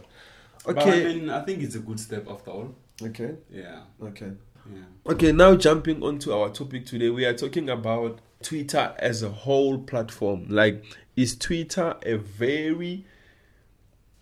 But 0.64 0.78
Okay. 0.78 1.10
I 1.10 1.14
mean, 1.14 1.30
I 1.30 1.40
think 1.44 1.62
it's 1.62 1.74
a 1.74 1.80
good 1.80 1.98
step 1.98 2.28
after 2.30 2.50
all. 2.52 2.74
Okay. 3.02 3.34
Yeah. 3.50 3.80
Okay. 4.00 4.30
Yeah. 4.74 5.12
Okay, 5.12 5.32
now 5.32 5.56
jumping 5.56 6.02
onto 6.02 6.32
our 6.32 6.50
topic 6.50 6.86
today, 6.86 7.10
we 7.10 7.24
are 7.24 7.34
talking 7.34 7.68
about 7.68 8.20
Twitter 8.42 8.94
as 8.98 9.22
a 9.22 9.30
whole 9.30 9.78
platform. 9.78 10.46
Like, 10.48 10.84
is 11.16 11.36
Twitter 11.36 11.96
a 12.04 12.16
very 12.16 13.04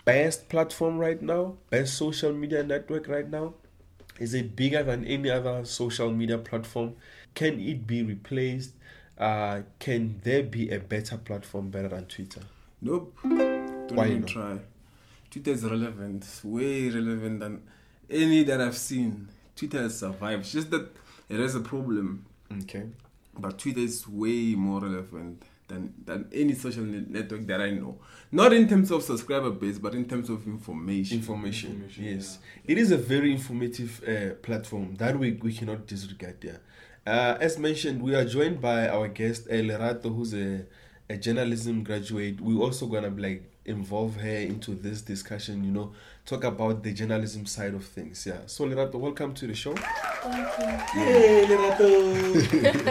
best 0.04 0.48
platform 0.48 0.98
right 0.98 1.20
now? 1.20 1.56
Best 1.70 1.94
social 1.94 2.32
media 2.32 2.62
network 2.62 3.08
right 3.08 3.28
now? 3.28 3.54
Is 4.18 4.34
it 4.34 4.54
bigger 4.56 4.82
than 4.82 5.04
any 5.04 5.30
other 5.30 5.64
social 5.64 6.10
media 6.10 6.38
platform? 6.38 6.94
Can 7.34 7.58
it 7.60 7.86
be 7.86 8.02
replaced? 8.02 8.72
Uh, 9.16 9.62
can 9.78 10.20
there 10.24 10.42
be 10.42 10.70
a 10.70 10.78
better 10.78 11.16
platform 11.16 11.70
better 11.70 11.88
than 11.88 12.06
Twitter? 12.06 12.40
Nope. 12.82 13.16
Don't 13.22 13.94
Why 13.94 14.06
even 14.06 14.20
not? 14.20 14.28
try. 14.28 14.58
Twitter 15.30 15.50
is 15.52 15.64
relevant, 15.64 16.26
way 16.42 16.88
relevant 16.88 17.40
than 17.40 17.62
any 18.08 18.42
that 18.44 18.60
I've 18.60 18.76
seen. 18.76 19.28
Twitter 19.60 19.82
has 19.82 19.98
survived. 19.98 20.40
It's 20.40 20.52
just 20.52 20.70
that 20.70 20.88
it 21.28 21.38
has 21.38 21.54
a 21.54 21.60
problem. 21.60 22.24
Okay. 22.62 22.84
But 23.38 23.58
Twitter 23.58 23.80
is 23.80 24.08
way 24.08 24.54
more 24.54 24.80
relevant 24.80 25.42
than 25.68 25.92
than 26.02 26.30
any 26.32 26.54
social 26.54 26.82
ne- 26.84 27.04
network 27.06 27.46
that 27.46 27.60
I 27.60 27.70
know. 27.72 27.98
Not 28.32 28.54
in 28.54 28.66
terms 28.66 28.90
of 28.90 29.02
subscriber 29.02 29.50
base, 29.50 29.76
but 29.76 29.94
in 29.94 30.06
terms 30.06 30.30
of 30.30 30.46
information. 30.46 31.18
information. 31.18 31.72
Information, 31.72 32.04
yes, 32.04 32.38
it 32.66 32.78
is 32.78 32.90
a 32.90 32.96
very 32.96 33.32
informative 33.32 34.02
uh, 34.08 34.34
platform 34.36 34.94
that 34.96 35.18
we 35.18 35.32
we 35.32 35.52
cannot 35.52 35.86
disregard. 35.86 36.38
Yeah. 36.42 36.56
Uh, 37.06 37.36
as 37.38 37.58
mentioned, 37.58 38.00
we 38.00 38.14
are 38.14 38.24
joined 38.24 38.62
by 38.62 38.88
our 38.88 39.08
guest 39.08 39.46
uh, 39.50 39.52
Lerato, 39.52 40.08
who's 40.16 40.32
a, 40.32 40.64
a 41.10 41.18
journalism 41.18 41.84
graduate. 41.84 42.40
We're 42.40 42.62
also 42.62 42.86
gonna 42.86 43.10
be 43.10 43.22
like 43.22 43.49
involve 43.64 44.16
her 44.16 44.28
into 44.28 44.74
this 44.74 45.02
discussion. 45.02 45.64
You 45.64 45.70
know, 45.70 45.92
talk 46.26 46.44
about 46.44 46.82
the 46.82 46.92
journalism 46.92 47.46
side 47.46 47.74
of 47.74 47.84
things. 47.84 48.26
Yeah. 48.26 48.40
So 48.46 48.64
Lerato, 48.64 48.94
welcome 48.94 49.34
to 49.34 49.46
the 49.46 49.54
show. 49.54 49.74
Thank 49.74 50.94
you. 50.94 51.00
Hey, 51.00 51.46
Lerato! 51.46 52.84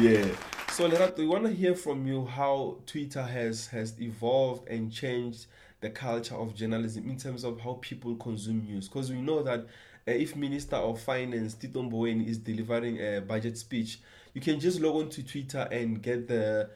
yeah. 0.00 0.34
So 0.72 0.88
Lerato, 0.88 1.18
we 1.18 1.26
want 1.26 1.44
to 1.44 1.52
hear 1.52 1.74
from 1.74 2.06
you 2.06 2.26
how 2.26 2.78
Twitter 2.86 3.22
has 3.22 3.66
has 3.68 4.00
evolved 4.00 4.68
and 4.68 4.90
changed 4.92 5.46
the 5.80 5.90
culture 5.90 6.34
of 6.34 6.54
journalism 6.54 7.08
in 7.08 7.16
terms 7.16 7.44
of 7.44 7.60
how 7.60 7.78
people 7.80 8.14
consume 8.16 8.64
news. 8.64 8.88
Because 8.88 9.10
we 9.10 9.20
know 9.20 9.42
that 9.42 9.60
uh, 9.60 10.12
if 10.12 10.36
Minister 10.36 10.76
of 10.76 11.00
Finance 11.00 11.54
Tito 11.54 11.82
Mboweni 11.82 12.26
is 12.26 12.38
delivering 12.38 12.98
a 13.00 13.20
budget 13.20 13.58
speech, 13.58 14.00
you 14.34 14.40
can 14.40 14.60
just 14.60 14.80
log 14.80 14.96
on 14.96 15.08
to 15.10 15.22
Twitter 15.22 15.68
and 15.70 16.02
get 16.02 16.28
the 16.28 16.70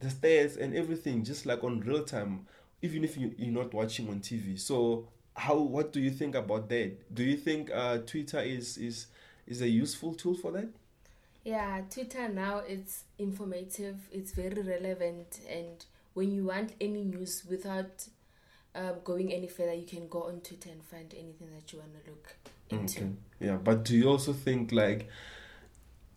the 0.00 0.08
stats 0.08 0.56
and 0.56 0.76
everything 0.76 1.24
just 1.24 1.44
like 1.44 1.64
on 1.64 1.80
real 1.80 2.04
time, 2.04 2.46
even 2.82 3.04
if 3.04 3.16
you, 3.16 3.34
you're 3.36 3.52
not 3.52 3.72
watching 3.74 4.08
on 4.08 4.20
TV. 4.20 4.58
So 4.58 5.08
how 5.34 5.56
what 5.56 5.92
do 5.92 6.00
you 6.00 6.10
think 6.10 6.34
about 6.34 6.68
that? 6.68 7.14
Do 7.14 7.22
you 7.22 7.36
think 7.36 7.70
uh, 7.72 7.98
Twitter 7.98 8.40
is 8.40 8.76
is 8.76 9.06
is 9.46 9.62
a 9.62 9.68
useful 9.68 10.14
tool 10.14 10.34
for 10.34 10.52
that? 10.52 10.68
Yeah, 11.44 11.80
Twitter 11.90 12.28
now 12.28 12.58
it's 12.58 13.04
informative, 13.18 13.96
it's 14.12 14.32
very 14.32 14.60
relevant, 14.62 15.40
and 15.48 15.84
when 16.14 16.32
you 16.32 16.44
want 16.44 16.72
any 16.80 17.04
news 17.04 17.44
without 17.48 18.06
um, 18.74 18.96
going 19.04 19.32
any 19.32 19.46
further, 19.46 19.72
you 19.72 19.86
can 19.86 20.08
go 20.08 20.24
on 20.24 20.40
Twitter 20.40 20.70
and 20.70 20.84
find 20.84 21.14
anything 21.14 21.48
that 21.54 21.72
you 21.72 21.78
want 21.78 22.04
to 22.04 22.10
look 22.10 22.36
into. 22.70 23.00
Okay. 23.00 23.10
Yeah, 23.40 23.56
but 23.56 23.84
do 23.84 23.96
you 23.96 24.08
also 24.08 24.32
think 24.32 24.72
like 24.72 25.08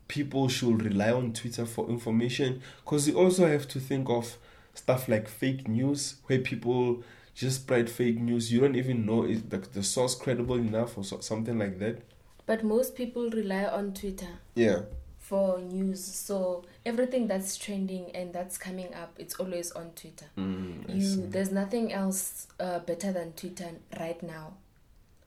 people 0.08 0.48
should 0.48 0.82
rely 0.82 1.12
on 1.12 1.32
Twitter 1.32 1.64
for 1.64 1.88
information? 1.88 2.60
Because 2.84 3.08
you 3.08 3.18
also 3.18 3.46
have 3.46 3.66
to 3.68 3.80
think 3.80 4.10
of 4.10 4.36
stuff 4.74 5.08
like 5.08 5.28
fake 5.28 5.68
news, 5.68 6.16
where 6.26 6.38
people 6.40 7.02
just 7.34 7.62
spread 7.62 7.88
fake 7.90 8.18
news. 8.20 8.52
You 8.52 8.60
don't 8.60 8.76
even 8.76 9.06
know 9.06 9.24
is 9.24 9.42
the, 9.42 9.58
the 9.58 9.82
source 9.82 10.14
credible 10.14 10.56
enough 10.56 10.96
or 10.98 11.04
so, 11.04 11.20
something 11.20 11.58
like 11.58 11.78
that. 11.78 12.02
But 12.46 12.64
most 12.64 12.94
people 12.94 13.30
rely 13.30 13.64
on 13.64 13.94
Twitter 13.94 14.28
Yeah. 14.54 14.80
for 15.18 15.60
news, 15.60 16.04
so 16.04 16.64
everything 16.84 17.26
that's 17.28 17.56
trending 17.56 18.10
and 18.14 18.32
that's 18.32 18.58
coming 18.58 18.92
up, 18.94 19.14
it's 19.18 19.36
always 19.36 19.70
on 19.72 19.92
Twitter. 19.92 20.26
Mm, 20.36 20.84
you 20.94 21.26
there's 21.28 21.52
nothing 21.52 21.92
else 21.92 22.48
uh, 22.58 22.80
better 22.80 23.12
than 23.12 23.32
Twitter 23.32 23.70
right 24.00 24.20
now, 24.22 24.54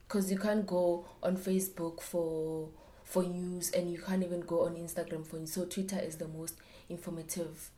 because 0.06 0.30
you 0.30 0.38
can't 0.38 0.66
go 0.66 1.06
on 1.22 1.36
Facebook 1.36 2.02
for 2.02 2.68
for 3.04 3.22
news 3.22 3.70
and 3.70 3.90
you 3.90 3.98
can't 3.98 4.22
even 4.22 4.40
go 4.40 4.66
on 4.66 4.74
Instagram 4.76 5.26
for 5.26 5.36
news. 5.36 5.52
So 5.52 5.64
Twitter 5.64 5.98
is 5.98 6.16
the 6.16 6.28
most 6.28 6.56
informative 6.88 7.70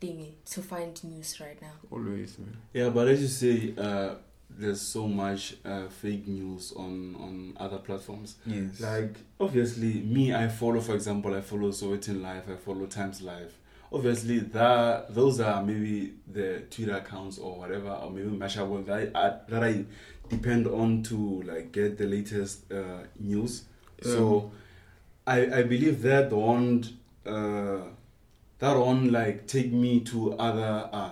thing 0.00 0.34
to 0.46 0.62
find 0.62 1.02
news 1.04 1.40
right 1.40 1.60
now. 1.60 1.72
Always, 1.90 2.38
man. 2.38 2.56
Yeah, 2.72 2.88
but 2.90 3.08
as 3.08 3.22
you 3.22 3.28
say, 3.28 3.74
uh, 3.78 4.14
there's 4.50 4.80
so 4.80 5.08
much 5.08 5.56
uh, 5.64 5.88
fake 5.88 6.26
news 6.28 6.72
on 6.76 7.16
on 7.16 7.56
other 7.58 7.78
platforms. 7.78 8.36
Yes. 8.46 8.80
Like 8.80 9.16
obviously, 9.40 9.94
me, 10.02 10.34
I 10.34 10.48
follow, 10.48 10.80
for 10.80 10.94
example, 10.94 11.34
I 11.34 11.40
follow 11.40 11.70
Sowetan 11.70 12.22
Live, 12.22 12.48
I 12.50 12.56
follow 12.56 12.86
Times 12.86 13.22
Live. 13.22 13.52
Obviously, 13.92 14.38
that 14.40 15.14
those 15.14 15.40
are 15.40 15.62
maybe 15.62 16.14
the 16.26 16.62
Twitter 16.70 16.96
accounts 16.96 17.38
or 17.38 17.58
whatever, 17.58 17.90
or 17.90 18.10
maybe 18.10 18.28
Mashable 18.28 18.84
that 18.86 19.14
I, 19.14 19.34
that 19.48 19.62
I 19.62 19.84
depend 20.28 20.66
on 20.66 21.02
to 21.04 21.42
like 21.42 21.72
get 21.72 21.98
the 21.98 22.06
latest 22.06 22.70
uh, 22.72 23.04
news. 23.18 23.64
So, 24.02 24.50
I 25.26 25.60
I 25.60 25.62
believe 25.62 26.02
that 26.02 26.30
won't 26.32 26.92
uh, 27.24 27.82
that 28.64 28.76
won't 28.76 29.12
like 29.12 29.46
take 29.46 29.72
me 29.72 30.00
to 30.00 30.32
other 30.38 30.88
uh, 30.92 31.10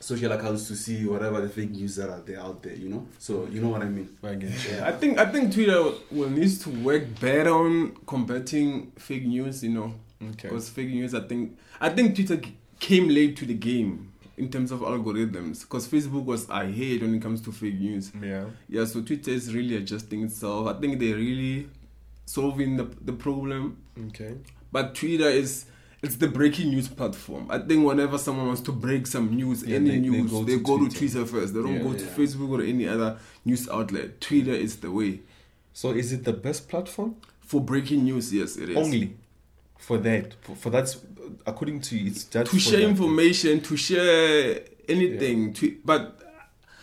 social 0.00 0.32
accounts 0.32 0.68
to 0.68 0.76
see 0.76 1.04
whatever 1.06 1.40
the 1.40 1.48
fake 1.48 1.70
news 1.70 1.96
that 1.96 2.08
are 2.10 2.20
there 2.20 2.40
out 2.40 2.62
there. 2.62 2.74
You 2.74 2.88
know, 2.88 3.06
so 3.18 3.46
you 3.50 3.60
know 3.60 3.68
what 3.70 3.82
I 3.82 3.86
mean. 3.88 4.08
I 4.22 4.34
get 4.34 4.50
you. 4.70 4.80
I 4.82 4.92
think 4.92 5.18
I 5.18 5.26
think 5.26 5.52
Twitter 5.52 5.82
will 6.10 6.30
needs 6.30 6.58
to 6.64 6.70
work 6.70 7.04
better 7.20 7.50
on 7.50 7.96
combating 8.06 8.92
fake 8.98 9.26
news. 9.26 9.62
You 9.64 9.70
know, 9.70 9.94
Okay. 10.22 10.48
because 10.48 10.68
fake 10.68 10.90
news. 10.90 11.14
I 11.14 11.20
think 11.20 11.58
I 11.80 11.88
think 11.90 12.14
Twitter 12.14 12.40
came 12.78 13.08
late 13.08 13.36
to 13.38 13.46
the 13.46 13.54
game 13.54 14.12
in 14.36 14.50
terms 14.50 14.70
of 14.70 14.80
algorithms. 14.80 15.60
Because 15.62 15.88
Facebook 15.88 16.24
was 16.24 16.48
ahead 16.50 17.00
when 17.02 17.14
it 17.14 17.22
comes 17.22 17.40
to 17.42 17.52
fake 17.52 17.78
news. 17.80 18.12
Yeah. 18.22 18.44
Yeah, 18.68 18.84
so 18.84 19.00
Twitter 19.02 19.30
is 19.30 19.54
really 19.54 19.76
adjusting 19.76 20.22
itself. 20.24 20.68
I 20.68 20.78
think 20.80 20.98
they're 21.00 21.16
really 21.16 21.68
solving 22.26 22.76
the 22.76 22.84
the 23.04 23.12
problem. 23.12 23.78
Okay. 24.08 24.34
But 24.72 24.94
Twitter 24.94 25.28
is 25.30 25.64
it's 26.02 26.16
the 26.16 26.28
breaking 26.28 26.70
news 26.70 26.88
platform. 26.88 27.46
I 27.50 27.58
think 27.58 27.86
whenever 27.86 28.18
someone 28.18 28.46
wants 28.46 28.60
to 28.62 28.72
break 28.72 29.06
some 29.06 29.34
news, 29.34 29.62
Yeah, 29.62 29.76
any 29.76 29.90
they- 29.90 29.94
they 29.96 30.00
news, 30.00 30.30
go 30.30 30.44
they 30.44 30.52
to 30.56 30.60
go 30.60 30.78
to 30.78 30.84
Twitter. 30.84 30.98
Twitter 30.98 31.26
first. 31.26 31.54
They 31.54 31.60
don't 31.62 31.74
Yeah. 31.74 31.82
go 31.82 31.92
to 31.94 32.04
Yeah. 32.04 32.10
Facebook 32.16 32.50
or 32.50 32.62
any 32.62 32.86
other 32.88 33.18
news 33.44 33.68
outlet. 33.68 34.20
Twitter 34.20 34.52
is 34.54 34.76
the 34.76 34.90
way 34.90 35.20
So 35.72 35.90
is 35.90 36.12
it 36.12 36.24
the 36.24 36.32
best 36.32 36.68
platform? 36.68 37.16
for 37.40 37.60
breaking 37.60 38.02
news. 38.04 38.32
Yes, 38.32 38.56
it 38.56 38.70
is. 38.70 38.76
Only 38.76 39.14
for 39.78 39.98
that. 39.98 40.34
For, 40.42 40.56
for 40.56 40.70
that's 40.70 40.98
according 41.46 41.80
to 41.82 41.96
you, 41.96 42.06
it's 42.10 42.24
to 42.24 42.58
share 42.58 42.80
information, 42.80 43.60
to 43.60 43.76
share 43.76 44.62
anything. 44.88 45.52
To, 45.54 45.76
but 45.84 46.25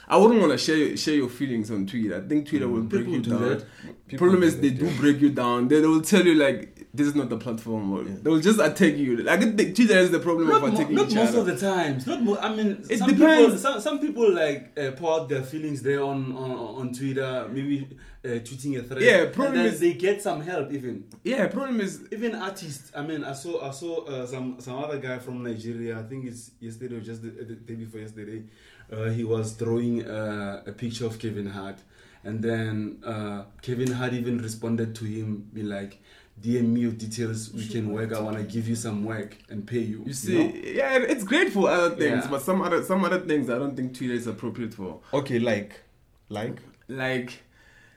I 0.08 0.18
wouldn't 0.18 0.40
want 0.42 0.52
to 0.52 0.58
share 0.58 0.98
share 0.98 1.16
your 1.16 1.30
feelings 1.30 1.72
on 1.72 1.86
Twitter. 1.88 2.18
I 2.24 2.28
think 2.28 2.48
Twitter 2.50 2.68
will 2.68 2.82
break 2.82 3.06
People 3.06 3.14
you 3.16 3.22
do 3.22 3.30
down. 3.32 3.42
that. 3.50 3.66
People 4.08 4.28
Problem 4.28 4.42
do 4.42 4.48
is 4.48 4.60
they 4.60 4.70
that, 4.70 4.80
do 4.80 4.86
yeah. 4.88 5.00
break 5.00 5.22
you 5.22 5.30
down. 5.30 5.68
They, 5.70 5.80
they 5.80 5.88
will 5.88 6.02
tell 6.02 6.26
you 6.26 6.36
like 6.36 6.88
this 6.94 7.08
is 7.08 7.16
not 7.16 7.30
the 7.30 7.38
platform. 7.38 7.92
Or 7.94 8.04
Yeah. 8.04 8.16
They 8.22 8.30
will 8.30 8.42
just 8.42 8.60
attack 8.60 8.96
you. 8.98 9.18
Like 9.18 9.40
Twitter 9.76 9.98
is 9.98 10.12
the 10.12 10.20
problem 10.20 10.50
Not, 10.50 10.58
of 10.58 10.62
mo- 10.70 10.76
attacking 10.76 10.96
not 10.96 11.08
each 11.10 11.16
most 11.16 11.30
other. 11.30 11.40
of 11.40 11.46
the 11.48 11.58
times. 11.58 12.06
Not 12.06 12.22
mo- 12.22 12.38
I 12.38 12.54
mean, 12.56 12.86
It 12.90 13.00
some 13.00 13.10
depends. 13.10 13.42
people. 13.46 13.58
Some, 13.58 13.80
some 13.82 14.00
people 14.00 14.32
like 14.34 14.78
uh, 14.78 14.92
pour 14.92 15.20
out 15.22 15.30
their 15.30 15.42
feelings 15.44 15.82
there 15.82 16.04
on 16.04 16.36
on, 16.36 16.52
on 16.52 16.94
Twitter. 16.94 17.48
Maybe 17.52 17.88
uh, 18.26 18.28
tweeting 18.48 18.78
a 18.80 18.84
thread. 18.84 19.02
Yeah, 19.02 19.24
and 19.24 19.34
problem 19.34 19.62
is- 19.66 19.80
they 19.80 19.94
get 19.94 20.22
some 20.22 20.42
help. 20.42 20.72
Even 20.74 21.06
yeah, 21.24 21.48
problem 21.48 21.80
is 21.80 22.02
even 22.12 22.36
artists. 22.36 22.92
I 22.96 23.02
mean, 23.04 23.24
I 23.24 23.34
saw 23.34 23.66
I 23.68 23.72
saw 23.72 24.04
uh, 24.06 24.28
some 24.28 24.58
some 24.60 24.78
other 24.84 25.00
guy 25.00 25.18
from 25.20 25.42
Nigeria. 25.44 25.98
I 25.98 26.04
think 26.04 26.26
it's 26.26 26.52
yesterday 26.60 26.98
or 26.98 27.02
just 27.02 27.22
the, 27.24 27.30
the 27.30 27.56
day 27.56 27.76
before 27.76 28.02
yesterday. 28.02 28.44
Uh, 28.92 29.10
he 29.10 29.24
was 29.24 29.54
drawing 29.54 30.06
uh, 30.06 30.64
a 30.66 30.72
picture 30.72 31.06
of 31.06 31.18
Kevin 31.20 31.48
Hart, 31.48 31.78
and 32.24 32.42
then 32.44 32.98
uh, 33.06 33.44
Kevin 33.62 33.92
Hart 33.92 34.14
even 34.14 34.38
responded 34.40 34.96
to 34.96 35.06
him, 35.06 35.50
be 35.54 35.64
like. 35.64 36.00
DM 36.42 36.70
me 36.70 36.82
your 36.82 36.92
details. 36.92 37.54
We 37.54 37.68
can 37.68 37.92
work. 37.92 38.12
I 38.12 38.20
wanna 38.20 38.42
give 38.42 38.68
you 38.68 38.76
some 38.76 39.06
work 39.06 39.38
and 39.50 39.68
pay 39.68 39.80
you. 39.82 40.04
you 40.04 40.14
see, 40.14 40.38
know? 40.40 40.52
yeah, 40.64 40.98
it's 40.98 41.24
great 41.24 41.54
for 41.54 41.70
other 41.70 41.96
things, 41.96 42.24
Yeah. 42.26 42.32
but 42.32 42.42
some 42.42 42.60
other 42.64 42.84
some 42.84 43.06
other 43.06 43.20
things 43.20 43.52
I 43.52 43.60
don't 43.60 43.76
think 43.76 43.96
Twitter 43.96 44.16
is 44.16 44.26
appropriate 44.26 44.74
for. 44.74 45.00
Okay, 45.14 45.38
like, 45.38 45.82
like. 46.30 46.58
Like 46.88 47.44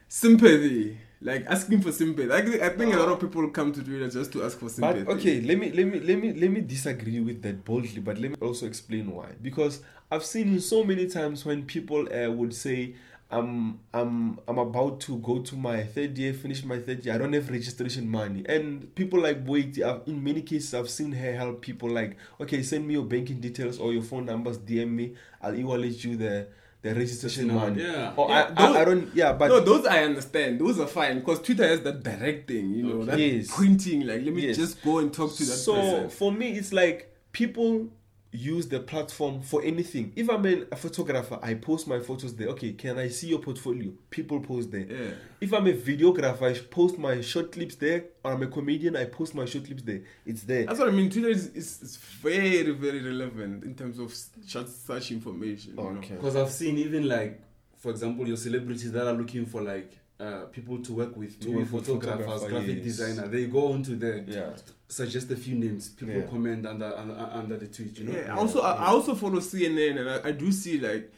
sympathy. 0.07 0.99
Like 1.21 1.45
asking 1.47 1.81
for 1.81 1.91
sympathy. 1.91 2.31
I 2.31 2.41
think, 2.41 2.61
I 2.61 2.69
think 2.69 2.93
a 2.93 2.97
lot 2.97 3.09
of 3.09 3.19
people 3.19 3.49
come 3.49 3.71
to 3.73 3.83
Twitter 3.83 4.07
just 4.09 4.31
to 4.33 4.43
ask 4.43 4.59
for 4.59 4.69
sympathy. 4.69 5.03
But 5.03 5.13
okay, 5.15 5.41
let 5.41 5.57
me 5.57 5.71
let 5.71 5.87
me 5.87 5.99
let 5.99 6.19
me 6.19 6.33
let 6.33 6.51
me 6.51 6.61
disagree 6.61 7.19
with 7.19 7.41
that 7.41 7.65
boldly, 7.65 8.01
but 8.01 8.19
let 8.19 8.31
me 8.31 8.37
also 8.39 8.67
explain 8.67 9.11
why. 9.11 9.29
Because 9.41 9.81
I've 10.11 10.23
seen 10.23 10.59
so 10.59 10.83
many 10.83 11.07
times 11.07 11.43
when 11.43 11.65
people 11.65 12.07
uh, 12.13 12.29
would 12.29 12.53
say, 12.53 12.93
"I'm 13.31 13.79
I'm 13.95 14.39
I'm 14.47 14.59
about 14.59 14.99
to 15.01 15.17
go 15.17 15.39
to 15.39 15.55
my 15.55 15.83
third 15.83 16.15
year, 16.19 16.33
finish 16.33 16.63
my 16.63 16.77
third 16.77 17.03
year. 17.03 17.15
I 17.15 17.17
don't 17.17 17.33
have 17.33 17.49
registration 17.49 18.07
money." 18.07 18.45
And 18.47 18.93
people 18.93 19.19
like 19.19 19.39
wait. 19.45 19.79
In 20.05 20.23
many 20.23 20.43
cases, 20.43 20.75
I've 20.75 20.89
seen 20.89 21.13
her 21.13 21.33
help 21.35 21.61
people 21.61 21.89
like, 21.89 22.15
"Okay, 22.39 22.61
send 22.61 22.87
me 22.87 22.93
your 22.93 23.05
banking 23.05 23.39
details 23.39 23.79
or 23.79 23.91
your 23.91 24.03
phone 24.03 24.25
numbers. 24.25 24.59
DM 24.59 24.89
me. 24.89 25.15
I'll 25.41 25.55
e-wallet 25.55 26.03
you 26.03 26.15
the 26.15 26.47
the 26.87 26.95
registration 26.99 27.47
money." 27.53 27.83
yeah. 27.83 28.13
Or 28.15 28.29
Yeah, 28.29 28.53
I, 28.57 28.63
I, 28.77 28.81
I 28.81 28.85
don't. 28.85 29.13
Yeah, 29.15 29.33
but 29.33 29.47
no, 29.49 29.59
those 29.59 29.85
I 29.85 30.03
understand. 30.03 30.59
Those 30.59 30.79
are 30.79 30.87
fine 30.87 31.19
because 31.19 31.39
Twitter 31.41 31.67
has 31.67 31.81
that 31.81 32.03
direct 32.03 32.47
thing, 32.47 32.71
you 32.73 32.83
know, 32.83 32.95
Okay. 33.01 33.05
that 33.11 33.19
Yes. 33.19 33.55
printing. 33.55 34.01
Like, 34.07 34.21
let 34.25 34.33
me 34.33 34.47
Yes. 34.47 34.57
just 34.57 34.81
go 34.83 34.99
and 34.99 35.13
talk 35.13 35.31
to 35.35 35.43
that 35.45 35.57
so 35.67 35.73
person. 35.75 36.09
for 36.09 36.31
me 36.31 36.51
it's 36.59 36.71
like 36.73 37.13
people 37.31 37.89
use 38.31 38.67
the 38.67 38.79
platform 38.79 39.41
for 39.41 39.63
anything 39.63 40.11
if 40.15 40.29
i'm 40.29 40.45
a, 40.45 40.63
a 40.71 40.75
photographer 40.75 41.39
i 41.41 41.53
post 41.53 41.87
my 41.87 41.99
photos 41.99 42.35
there 42.35 42.49
okay 42.49 42.73
can 42.73 42.97
i 42.99 43.07
see 43.07 43.27
your 43.27 43.39
portfolio 43.39 43.89
people 44.09 44.39
post 44.41 44.69
there 44.71 44.85
Yeah. 44.89 45.11
if 45.39 45.53
i'm 45.53 45.65
a 45.67 45.73
videographer 45.73 46.43
i 46.43 46.53
post 46.59 46.97
my 46.97 47.21
short 47.21 47.51
clips 47.53 47.75
there 47.75 48.05
or 48.23 48.33
i'm 48.33 48.43
a 48.43 48.47
comedian 48.47 48.95
i 48.97 49.05
post 49.05 49.33
my 49.33 49.45
short 49.45 49.65
clips 49.65 49.83
there 49.83 50.01
it's 50.25 50.43
there 50.43 50.65
That's 50.65 50.79
what 50.79 50.89
I 50.89 50.91
mean. 50.91 51.09
Twitter 51.09 51.29
is, 51.29 51.47
is, 51.55 51.81
is 51.81 51.97
very, 51.97 52.71
very 52.71 53.01
relevant 53.01 53.63
in 53.63 53.73
terms 53.75 53.97
of 53.99 54.13
such, 54.13 54.67
such 54.67 55.11
information. 55.11 55.71
you 55.77 55.83
know. 55.83 55.99
okay 55.99 56.15
Because 56.15 56.35
I've 56.35 56.51
seen 56.51 56.77
even 56.77 57.07
like, 57.07 57.41
for 57.77 57.91
example, 57.91 58.27
your 58.27 58.37
celebrities 58.37 58.91
that 58.91 59.07
are 59.07 59.13
looking 59.13 59.45
for 59.45 59.61
like 59.61 59.97
uh, 60.19 60.45
people 60.51 60.79
to 60.81 60.93
work 60.93 61.15
with, 61.15 61.39
To 61.41 61.47
maybe 61.47 61.59
work 61.63 61.71
with 61.73 61.85
photographers, 61.85 62.25
photographer, 62.25 62.49
graphic 62.49 62.75
yes. 62.77 62.83
designer. 62.85 63.27
They 63.27 63.45
go 63.45 63.71
onto 63.73 63.95
there, 63.95 64.23
Yeah. 64.27 64.49
suggest 64.87 65.29
a 65.31 65.35
few 65.35 65.55
names. 65.55 65.89
People 65.89 66.15
Yeah. 66.15 66.21
comment 66.27 66.65
under, 66.65 66.95
under 66.97 67.13
under 67.33 67.57
the 67.57 67.67
tweet. 67.67 67.99
You 67.99 68.05
know. 68.05 68.13
Yeah, 68.17 68.35
also 68.35 68.61
I, 68.61 68.73
I 68.73 68.87
also 68.87 69.13
follow 69.15 69.39
CNN 69.39 69.99
and 69.99 70.09
I, 70.09 70.29
I 70.29 70.31
do 70.31 70.51
see 70.51 70.79
like 70.79 71.11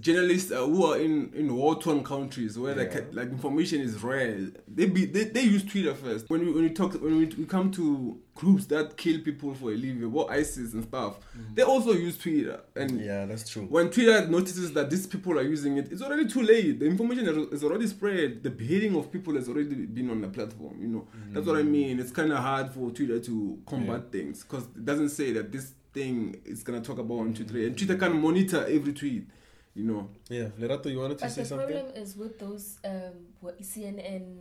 journalists 0.00 0.50
uh, 0.50 0.66
who 0.66 0.84
are 0.84 0.98
in 0.98 1.32
in 1.34 1.54
war-torn 1.54 2.02
countries 2.02 2.58
where 2.58 2.74
like 2.74 2.92
Yeah. 2.94 3.02
like 3.12 3.28
information 3.28 3.80
is 3.80 4.02
rare. 4.02 4.48
They 4.66 4.86
be 4.86 5.04
they, 5.06 5.24
they 5.24 5.42
use 5.42 5.64
Twitter 5.64 5.94
first. 5.94 6.28
When 6.28 6.44
we 6.44 6.52
when 6.52 6.64
we 6.64 6.70
talk 6.70 6.94
when 6.94 7.16
we, 7.16 7.26
we 7.26 7.44
come 7.46 7.70
to 7.72 8.18
groups 8.34 8.66
that 8.66 8.96
kill 8.96 9.20
people 9.20 9.54
for 9.54 9.70
a 9.70 9.76
living, 9.76 10.10
what 10.10 10.30
ISIS 10.30 10.74
and 10.74 10.82
stuff, 10.82 11.18
mm. 11.38 11.54
they 11.54 11.62
also 11.62 11.92
use 11.92 12.18
Twitter. 12.18 12.60
And 12.74 13.00
Yeah, 13.00 13.26
that's 13.26 13.48
true. 13.48 13.62
when 13.66 13.90
Twitter 13.90 14.26
notices 14.26 14.72
that 14.72 14.90
these 14.90 15.06
people 15.06 15.38
are 15.38 15.42
using 15.42 15.76
it, 15.76 15.92
it's 15.92 16.02
already 16.02 16.26
too 16.26 16.42
late. 16.42 16.80
The 16.80 16.86
information 16.86 17.28
is- 17.52 17.62
already 17.62 17.86
spread. 17.86 18.42
The 18.42 18.50
beheading 18.50 18.96
of 18.96 19.12
people 19.12 19.34
has 19.36 19.48
already 19.48 19.86
been 19.86 20.10
on 20.10 20.20
the 20.20 20.28
platform. 20.28 20.76
You 20.80 20.88
know, 20.88 21.08
that's 21.30 21.46
what 21.46 21.56
I 21.56 21.62
mm. 21.62 21.68
mean. 21.68 22.00
It's 22.00 22.10
kind 22.10 22.32
of 22.32 22.38
hard 22.38 22.70
for 22.72 22.90
Twitter 22.90 23.20
to 23.20 23.58
combat 23.66 24.10
things 24.10 24.42
because 24.42 24.64
it 24.64 24.84
doesn't 24.84 25.10
say 25.10 25.32
that 25.32 25.52
this 25.52 25.72
thing 25.92 26.40
is 26.44 26.64
gonna 26.64 26.80
talk 26.80 26.98
about 26.98 27.20
on 27.20 27.32
Twitter, 27.34 27.58
and 27.58 27.76
mm. 27.76 27.78
Twitter 27.78 27.96
can 27.96 28.20
monitor 28.20 28.66
every 28.68 28.92
tweet. 28.92 29.28
You 29.74 29.84
know, 29.84 30.08
Yeah, 30.28 30.48
Lerato, 30.58 30.86
you 30.90 31.00
wanted 31.00 31.18
to 31.18 31.24
But 31.24 31.32
say 31.32 31.42
the 31.42 31.48
something? 31.48 31.68
problem 31.68 31.96
is 31.96 32.16
with 32.16 32.38
those 32.38 32.78
um, 32.84 33.26
what- 33.40 33.60
CNN 33.60 34.38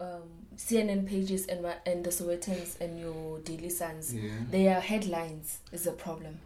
um, 0.00 0.46
CNN 0.56 1.06
pages 1.06 1.46
and 1.46 1.64
and 1.86 2.04
the 2.04 2.10
Sowetans 2.10 2.80
and 2.80 2.98
your 2.98 3.38
Daily 3.40 3.68
Suns, 3.70 4.12
Yeah. 4.14 4.30
their 4.50 4.80
headlines 4.80 5.58
is 5.70 5.86
a 5.86 5.92
problem. 5.92 6.40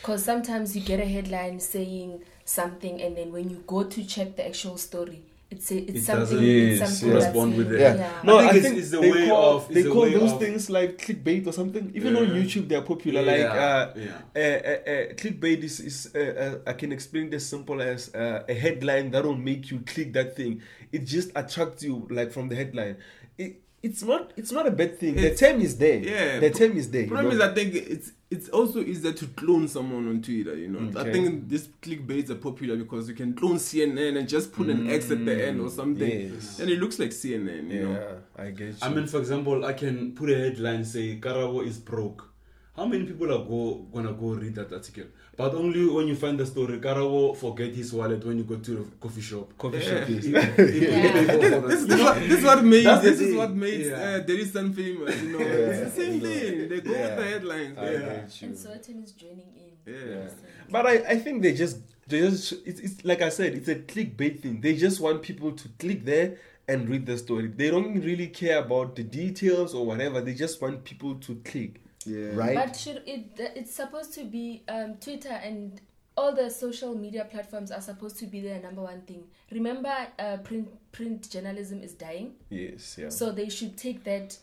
Because 0.00 0.24
sometimes 0.24 0.74
you 0.74 0.82
get 0.82 0.98
a 0.98 1.04
headline 1.04 1.60
saying 1.60 2.22
something, 2.44 3.00
and 3.00 3.16
then 3.16 3.32
when 3.32 3.50
you 3.50 3.62
go 3.68 3.84
to 3.84 4.04
check 4.04 4.34
the 4.36 4.46
actual 4.48 4.78
story, 4.78 5.22
it's 5.50 5.70
a, 5.70 5.76
it's 5.78 5.98
It 6.00 6.02
something. 6.04 6.20
doesn't 6.24 6.44
it's 6.44 6.80
Yes, 6.80 6.88
something 6.98 7.10
correspond 7.12 7.52
that's 7.52 7.58
with 7.58 7.66
in- 7.68 7.72
the- 7.72 7.78
Yeah. 7.78 7.94
yeah. 7.96 8.20
No, 8.24 8.36
I 8.38 8.48
I 8.48 8.50
think 8.52 8.62
think, 8.64 8.76
it's- 8.78 8.82
it's 8.82 8.90
the 8.90 9.00
they 9.00 9.10
way 9.12 9.28
call, 9.28 9.56
of- 9.56 9.68
they 9.74 9.82
call 9.84 10.10
those 10.10 10.32
of- 10.32 10.40
things 10.40 10.70
like 10.70 10.98
clickbait 10.98 11.46
or 11.46 11.52
something. 11.52 11.92
Even 11.94 12.16
on 12.16 12.26
YouTube, 12.26 12.68
they're 12.68 12.82
popular. 12.82 13.22
Yeah, 13.22 13.30
Like 13.32 13.44
uh, 13.50 13.92
yeah. 13.96 14.18
uh, 14.34 14.40
uh, 14.40 14.90
uh, 14.92 15.14
clickbait 15.14 15.62
is, 15.62 15.80
is 15.80 16.10
uh, 16.14 16.18
uh, 16.18 16.70
I 16.70 16.72
can 16.74 16.90
explain 16.92 17.28
it 17.28 17.34
as 17.34 17.46
simple 17.46 17.80
as 17.80 18.12
uh, 18.14 18.42
a 18.48 18.54
headline 18.54 19.10
that 19.12 19.24
will 19.24 19.36
make 19.36 19.70
you 19.70 19.80
click 19.86 20.12
that 20.14 20.34
thing. 20.36 20.62
It 20.92 21.04
just 21.04 21.30
attracts 21.36 21.82
you 21.84 22.06
like 22.10 22.32
from 22.32 22.48
the 22.48 22.56
headline. 22.56 22.96
It, 23.38 23.60
it's 23.82 24.02
not 24.02 24.32
it's 24.36 24.50
not 24.50 24.66
a 24.66 24.70
bad 24.72 24.98
thing. 24.98 25.16
It's- 25.16 25.38
the 25.38 25.46
term 25.46 25.60
is 25.60 25.76
there. 25.78 25.98
yeah, 25.98 26.40
the 26.40 26.50
term 26.50 26.76
is 26.76 26.90
there. 26.90 27.02
you 27.02 27.08
problem 27.08 27.38
know? 27.38 27.44
is 27.44 27.50
I 27.50 27.54
think 27.54 27.74
it's 27.74 28.10
it's 28.30 28.48
also 28.48 28.80
easier 28.80 29.12
to 29.12 29.26
clone 29.28 29.68
someone 29.68 30.08
on 30.08 30.20
Twitter. 30.20 30.56
You 30.56 30.68
know, 30.68 31.00
I 31.00 31.04
think 31.12 31.48
this 31.48 31.68
clickbaits 31.80 32.28
are 32.30 32.34
popular 32.36 32.76
because 32.76 33.08
you 33.08 33.14
can 33.14 33.34
clone 33.34 33.56
CNN 33.56 34.16
and 34.18 34.28
just 34.28 34.52
put 34.52 34.68
an 34.68 34.90
X 34.90 35.10
at 35.10 35.24
the 35.24 35.46
end 35.48 35.60
or 35.60 35.70
something, 35.70 36.10
Mm, 36.10 36.32
Yes. 36.34 36.58
and 36.60 36.68
it 36.70 36.78
looks 36.80 36.98
like 36.98 37.10
CNN. 37.12 37.70
You 37.70 37.82
know. 37.84 37.92
Yeah, 37.92 38.42
I 38.44 38.50
get 38.50 38.68
you. 38.68 38.74
I 38.82 38.88
mean, 38.88 39.06
for 39.06 39.18
example, 39.18 39.64
I 39.64 39.72
can 39.74 40.12
put 40.14 40.28
a 40.30 40.36
headline 40.36 40.84
say 40.84 41.18
Karabo 41.20 41.64
is 41.66 41.78
broke. 41.78 42.32
How 42.74 42.84
many 42.84 43.04
people 43.06 43.32
are 43.32 43.44
go 43.44 43.86
gonna 43.94 44.12
go 44.12 44.34
read 44.34 44.54
that 44.56 44.72
article? 44.72 45.04
But 45.36 45.54
only 45.54 45.86
when 45.86 46.08
you 46.08 46.16
find 46.16 46.38
the 46.40 46.46
story, 46.46 46.78
Karabo 46.78 47.36
forget 47.36 47.74
his 47.74 47.92
wallet 47.92 48.24
when 48.24 48.38
you 48.38 48.44
go 48.44 48.56
to 48.56 48.70
the 48.70 48.84
coffee 48.98 49.20
shop. 49.20 49.52
coffee 49.58 49.78
Yeah. 49.78 50.00
shop. 50.00 50.08
Yes. 50.08 50.24
This, 51.66 51.84
that. 51.84 51.88
this, 51.88 52.00
what, 52.02 52.20
this 52.20 52.44
what 52.44 52.64
made 52.64 52.86
That's 52.86 53.02
this 53.02 53.20
is 53.20 53.34
what 53.36 53.50
made 53.54 53.86
Yeah. 53.86 53.92
uh, 53.94 54.20
there 54.26 54.38
is 54.38 54.52
some 54.52 54.72
famous. 54.72 55.22
You 55.22 55.32
know, 55.32 55.38
Yeah. 55.40 55.46
it's 55.46 55.94
the 55.94 56.02
same 56.02 56.18
No. 56.22 56.28
thing. 56.28 56.68
They 56.70 56.80
go 56.80 56.92
Yeah. 56.92 57.06
with 57.08 57.16
the 57.18 57.24
headlines. 57.24 57.78
I 57.78 57.92
Yeah. 57.92 58.46
And 58.46 58.54
Sowetan 58.56 59.04
is 59.04 59.12
joining 59.12 59.50
in. 59.56 59.72
Yeah. 59.86 60.10
Yeah. 60.14 60.28
But 60.70 60.86
I, 60.86 60.92
I 61.14 61.18
think 61.18 61.42
they 61.42 61.52
just 61.54 61.78
they 62.08 62.20
just 62.20 62.54
it's, 62.64 62.80
it's 62.80 63.04
like 63.04 63.20
I 63.20 63.28
said 63.28 63.54
it's 63.54 63.68
a 63.68 63.74
clickbait 63.76 64.40
thing. 64.40 64.60
They 64.62 64.74
just 64.76 65.00
want 65.00 65.20
people 65.22 65.52
to 65.52 65.68
click 65.78 66.04
there 66.06 66.38
and 66.66 66.88
read 66.88 67.04
the 67.04 67.18
story. 67.18 67.48
They 67.48 67.70
don't 67.70 68.00
really 68.00 68.28
care 68.28 68.58
about 68.58 68.96
the 68.96 69.02
details 69.04 69.74
or 69.74 69.84
whatever. 69.84 70.20
They 70.22 70.34
just 70.34 70.60
want 70.62 70.82
people 70.84 71.14
to 71.16 71.34
click, 71.44 71.80
Yeah. 72.06 72.34
right? 72.34 72.54
But 72.54 72.76
should 72.76 73.02
it? 73.06 73.32
It's 73.38 73.74
supposed 73.74 74.14
to 74.14 74.24
be 74.24 74.62
um, 74.68 74.94
Twitter 75.00 75.30
and 75.30 75.80
all 76.16 76.34
the 76.34 76.48
social 76.48 76.94
media 76.94 77.26
platforms 77.30 77.70
are 77.70 77.80
supposed 77.82 78.18
to 78.18 78.26
be 78.26 78.40
their 78.40 78.60
number 78.60 78.82
one 78.82 79.02
thing. 79.02 79.24
Remember, 79.50 79.94
uh, 80.18 80.38
print 80.38 80.68
print 80.92 81.28
journalism 81.30 81.82
is 81.82 81.92
dying, 81.92 82.34
yes, 82.48 82.96
yeah. 82.98 83.10
so 83.10 83.30
they 83.32 83.48
should 83.50 83.76
take 83.76 84.02
that 84.04 84.36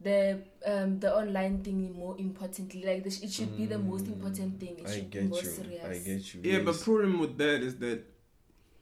the 0.00 0.38
um 0.66 1.00
the 1.00 1.10
online 1.16 1.62
thing 1.62 1.94
more 1.94 2.14
importantly. 2.18 2.84
Like 2.84 3.02
this, 3.02 3.22
it 3.22 3.32
should 3.32 3.56
be 3.56 3.64
the 3.66 3.78
most 3.78 4.06
important 4.06 4.60
thing. 4.60 4.76
It 4.78 4.84
Mm, 4.84 4.88
I 4.88 4.92
should 4.94 5.10
be 5.10 5.18
get 5.20 5.28
more 5.30 5.38
you. 5.40 5.48
serious. 5.48 5.84
I 5.84 5.98
get 6.10 6.34
you. 6.34 6.40
Yeah, 6.44 6.58
but 6.64 6.78
problem 6.80 7.18
with 7.18 7.38
that 7.38 7.62
is 7.62 7.76
that 7.76 8.04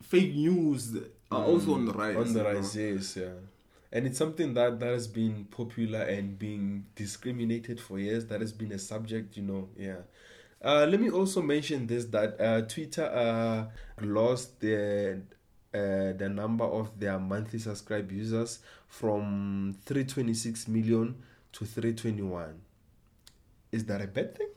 fake 0.03 0.35
news 0.35 0.97
are 1.31 1.45
also 1.45 1.75
on 1.75 1.87
the 1.87 1.93
rise. 1.93 2.17
on 2.17 2.33
the 2.33 2.39
you 2.41 2.45
know. 2.45 2.53
rise, 2.55 2.77
yes, 2.77 3.17
yeah. 3.17 3.29
And 3.95 4.09
it's 4.09 4.19
something 4.19 4.55
that 4.55 4.81
that 4.81 4.93
has 4.93 5.07
been 5.07 5.45
popular 5.45 6.03
and 6.03 6.37
being 6.37 6.87
discriminated 6.97 7.81
for 7.81 8.01
years. 8.01 8.27
That 8.27 8.41
has 8.41 8.53
been 8.53 8.73
a 8.73 8.79
subject, 8.79 9.37
you 9.37 9.45
know. 9.45 9.69
Yeah. 9.79 9.99
Uh, 10.61 10.85
let 10.91 11.01
me 11.01 11.11
also 11.11 11.41
mention 11.41 11.87
this 11.87 12.07
that 12.07 12.41
uh, 12.41 12.63
Twitter 12.63 13.05
uh, 13.05 13.67
lost 14.05 14.59
the 14.59 15.21
uh, 15.73 16.13
the 16.13 16.29
number 16.29 16.65
of 16.65 16.99
their 16.99 17.21
monthly 17.21 17.61
subscribed 17.61 18.11
users 18.11 18.59
from 18.89 19.77
326 19.85 20.67
million 20.67 21.23
to 21.53 21.65
321. 21.65 22.61
Is 23.71 23.85
that 23.85 24.01
a 24.01 24.09
bad 24.09 24.37
thing? 24.37 24.49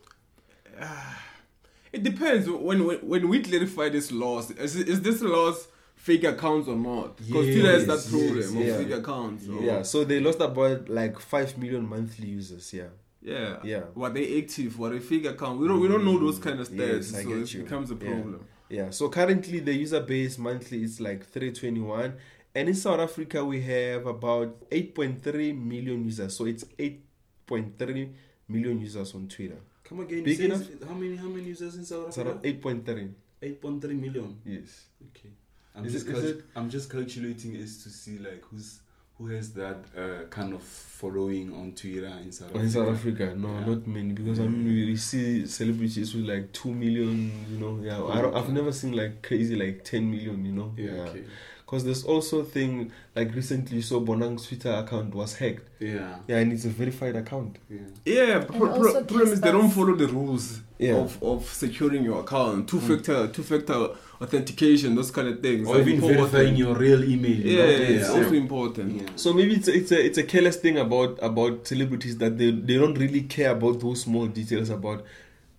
It 1.91 2.03
depends 2.03 2.49
when 2.49 2.85
when, 2.85 2.97
when 2.99 3.29
we 3.29 3.41
clarify 3.41 3.89
this 3.89 4.11
loss. 4.11 4.49
Is, 4.51 4.75
is 4.75 5.01
this 5.01 5.21
loss 5.21 5.67
fake 5.97 6.23
accounts 6.23 6.67
or 6.69 6.75
not? 6.77 7.17
Because 7.17 7.45
Twitter 7.47 7.71
has 7.71 7.85
that 7.87 7.93
Yes, 7.95 8.09
problem 8.09 8.37
yes, 8.37 8.49
of 8.49 8.55
yeah. 8.55 8.77
fake 8.77 8.93
accounts. 9.03 9.47
or- 9.49 9.61
Yeah. 9.63 9.81
So 9.81 10.03
they 10.05 10.19
lost 10.21 10.39
about 10.39 10.87
like 10.87 11.19
five 11.19 11.57
million 11.57 11.87
monthly 11.87 12.27
users. 12.29 12.71
Yeah. 12.73 12.89
Yeah. 13.21 13.59
Yeah. 13.63 13.83
Were 13.93 14.09
they 14.09 14.39
active? 14.41 14.79
Were 14.79 14.91
they 14.91 14.99
fake 14.99 15.25
account? 15.25 15.59
We 15.59 15.67
don't 15.67 15.81
we 15.81 15.87
don't 15.89 16.05
know 16.05 16.17
those 16.17 16.39
kind 16.39 16.59
of 16.59 16.69
mm, 16.69 16.77
stats, 16.77 17.11
Yes, 17.11 17.15
I 17.15 17.23
so 17.23 17.29
get 17.29 17.37
it 17.39 17.53
you. 17.53 17.63
becomes 17.63 17.91
a 17.91 17.95
problem. 17.95 18.39
Yeah, 18.69 18.89
so 18.91 19.09
currently 19.09 19.59
the 19.59 19.73
user 19.73 20.01
base 20.01 20.37
monthly 20.37 20.83
is 20.83 20.99
like 20.99 21.25
321 21.25 22.13
and 22.53 22.67
in 22.69 22.75
South 22.75 22.99
Africa 22.99 23.43
we 23.45 23.61
have 23.61 24.05
about 24.05 24.69
8.3 24.69 25.53
million 25.57 26.03
users. 26.05 26.35
So 26.35 26.45
it's 26.45 26.65
8.3 26.77 28.13
million 28.49 28.79
users 28.81 29.13
on 29.15 29.27
Twitter. 29.27 29.59
Come 29.83 30.01
again. 30.01 30.23
Big 30.23 30.37
Big 30.37 30.45
enough? 30.51 30.63
How 30.87 30.93
many 30.95 31.15
how 31.15 31.27
many 31.29 31.45
users 31.45 31.75
in 31.75 31.85
South 31.85 32.13
So 32.13 32.21
Africa? 32.21 32.39
8.3. 32.43 33.13
Eight 33.41 33.61
point 33.61 33.81
three 33.81 33.93
million. 33.93 34.37
Yes. 34.45 34.85
Okay. 35.09 35.29
I'm 35.77 35.85
Is 35.85 35.93
just 35.93 36.07
it- 36.07 36.15
is 36.15 36.19
cal- 36.21 36.29
it- 36.31 36.45
I'm 36.55 36.69
just 36.69 36.89
calculating 36.89 37.55
is 37.55 37.83
to 37.83 37.89
see 37.89 38.17
like 38.17 38.43
who's 38.49 38.79
who 39.17 39.27
has 39.29 39.51
that 39.53 39.77
uh, 39.97 40.25
kind 40.29 40.53
of 40.53 40.61
following 40.61 41.51
on 41.53 41.71
Twitter 41.73 42.05
in 42.23 42.31
South 42.31 42.49
Africa. 42.49 42.63
in 42.63 42.69
South 42.69 42.89
Africa, 42.89 43.33
no, 43.35 43.47
Yeah. 43.49 43.65
not 43.65 43.87
many 43.87 44.13
because 44.13 44.39
I 44.39 44.47
mean 44.47 44.65
we 44.65 44.95
see 44.95 45.45
celebrities 45.47 46.13
with 46.13 46.25
like 46.25 46.51
2 46.53 46.71
million, 46.73 47.31
you 47.51 47.57
know. 47.59 47.79
Yeah, 47.81 48.01
I 48.03 48.39
I've 48.39 48.49
never 48.53 48.71
seen 48.71 48.91
like 48.93 49.21
crazy 49.23 49.55
like 49.55 49.83
10 49.83 50.09
million, 50.11 50.45
you 50.45 50.51
know. 50.51 50.73
Yeah. 50.77 50.91
Okay. 51.09 51.23
Because 51.67 51.83
there's 51.83 52.05
also 52.05 52.43
thing 52.43 52.93
like 53.13 53.35
recently 53.35 53.75
you 53.75 53.81
saw 53.81 53.99
Bonang's 53.99 54.47
Twitter 54.47 54.71
account 54.71 55.13
was 55.13 55.35
hacked. 55.35 55.67
Yeah. 55.79 56.15
Yeah, 56.25 56.37
and 56.37 56.53
it's 56.53 56.63
a 56.63 56.69
verified 56.69 57.17
account. 57.17 57.57
Yeah. 57.69 57.79
Yeah, 58.05 58.39
pro- 58.45 58.57
pro- 58.57 58.69
also 58.69 59.03
problem 59.03 59.33
is 59.33 59.41
they 59.41 59.51
don't 59.51 59.69
follow 59.69 59.93
the 59.93 60.07
rules 60.07 60.61
Yeah. 60.79 60.93
of, 60.95 61.21
of 61.21 61.45
securing 61.45 62.03
your 62.05 62.21
account, 62.21 62.69
two 62.69 62.77
mm. 62.77 62.87
factor 62.87 63.27
two 63.27 63.43
factor 63.43 63.89
authentication, 64.21 64.95
those 64.95 65.11
kind 65.11 65.27
of 65.27 65.41
things. 65.41 65.67
Or 65.67 65.81
even 65.81 65.95
important. 65.95 66.29
verifying 66.29 66.55
your 66.55 66.73
real 66.73 67.03
email. 67.03 67.31
you 67.31 67.57
Yeah, 67.57 67.63
know? 67.65 67.69
it's 67.69 68.07
Yeah. 68.07 68.15
also 68.15 68.33
important. 68.33 69.01
Yeah. 69.01 69.09
So 69.17 69.33
maybe 69.33 69.55
it's 69.55 69.67
a, 69.67 69.73
it's 69.75 69.91
a 69.91 70.05
it's 70.05 70.17
a 70.17 70.23
careless 70.23 70.55
thing 70.55 70.77
about 70.77 71.19
about 71.21 71.67
celebrities 71.67 72.17
that 72.19 72.37
they 72.37 72.51
they 72.51 72.77
don't 72.77 72.97
really 72.97 73.23
care 73.23 73.51
about 73.51 73.81
those 73.81 74.03
small 74.03 74.27
details 74.27 74.69
about 74.69 75.03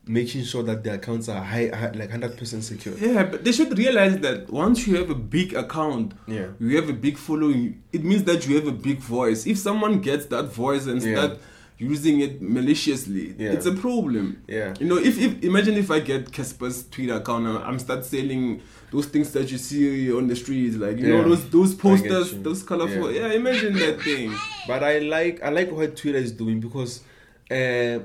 making 0.08 0.44
sure 0.44 0.62
that 0.62 0.82
their 0.84 0.94
accounts 0.94 1.28
are 1.28 1.42
high, 1.42 1.68
high 1.68 1.90
like 1.94 2.10
hundred 2.10 2.36
percent 2.36 2.64
secure. 2.64 2.94
Yeah, 2.98 3.24
but 3.24 3.44
they 3.44 3.52
should 3.52 3.76
realize 3.76 4.18
that 4.18 4.50
once 4.50 4.86
you 4.86 4.96
have 4.96 5.10
a 5.10 5.14
big 5.14 5.54
account, 5.54 6.12
Yeah. 6.26 6.48
you 6.58 6.76
have 6.76 6.88
a 6.88 6.92
big 6.94 7.16
following, 7.18 7.82
it 7.92 8.04
means 8.04 8.24
that 8.24 8.46
you 8.48 8.56
have 8.56 8.66
a 8.66 8.72
big 8.72 8.98
voice. 8.98 9.46
If 9.46 9.58
someone 9.58 10.00
gets 10.00 10.26
that 10.26 10.44
voice 10.52 10.86
and 10.86 11.02
Yeah. 11.02 11.14
start 11.16 11.38
using 11.78 12.20
it 12.20 12.42
maliciously, 12.42 13.34
Yeah. 13.38 13.52
it's 13.52 13.66
a 13.66 13.72
problem. 13.72 14.38
Yeah. 14.48 14.74
You 14.80 14.86
know, 14.86 14.96
if, 14.98 15.18
if 15.18 15.44
imagine 15.44 15.74
if 15.76 15.90
I 15.90 16.00
get 16.00 16.30
Cassper's 16.32 16.84
Twitter 16.90 17.14
account 17.14 17.46
and 17.46 17.58
I'm 17.58 17.78
start 17.78 18.04
selling 18.04 18.60
those 18.90 19.06
things 19.06 19.30
that 19.32 19.50
you 19.52 19.58
see 19.58 20.10
on 20.12 20.26
the 20.26 20.34
streets, 20.36 20.76
like 20.76 20.98
you 20.98 21.06
Yeah. 21.08 21.22
know 21.22 21.28
those 21.28 21.48
those 21.50 21.74
posters, 21.74 22.32
those 22.42 22.62
colorful. 22.62 23.12
Yeah. 23.12 23.28
Yeah. 23.28 23.34
imagine 23.34 23.74
that 23.74 24.00
thing. 24.02 24.32
But 24.66 24.82
I 24.82 24.98
like 25.00 25.40
I 25.42 25.50
like 25.50 25.70
what 25.70 25.94
Twitter 25.96 26.18
is 26.18 26.32
doing 26.32 26.58
because 26.60 27.02
uh, 27.50 28.00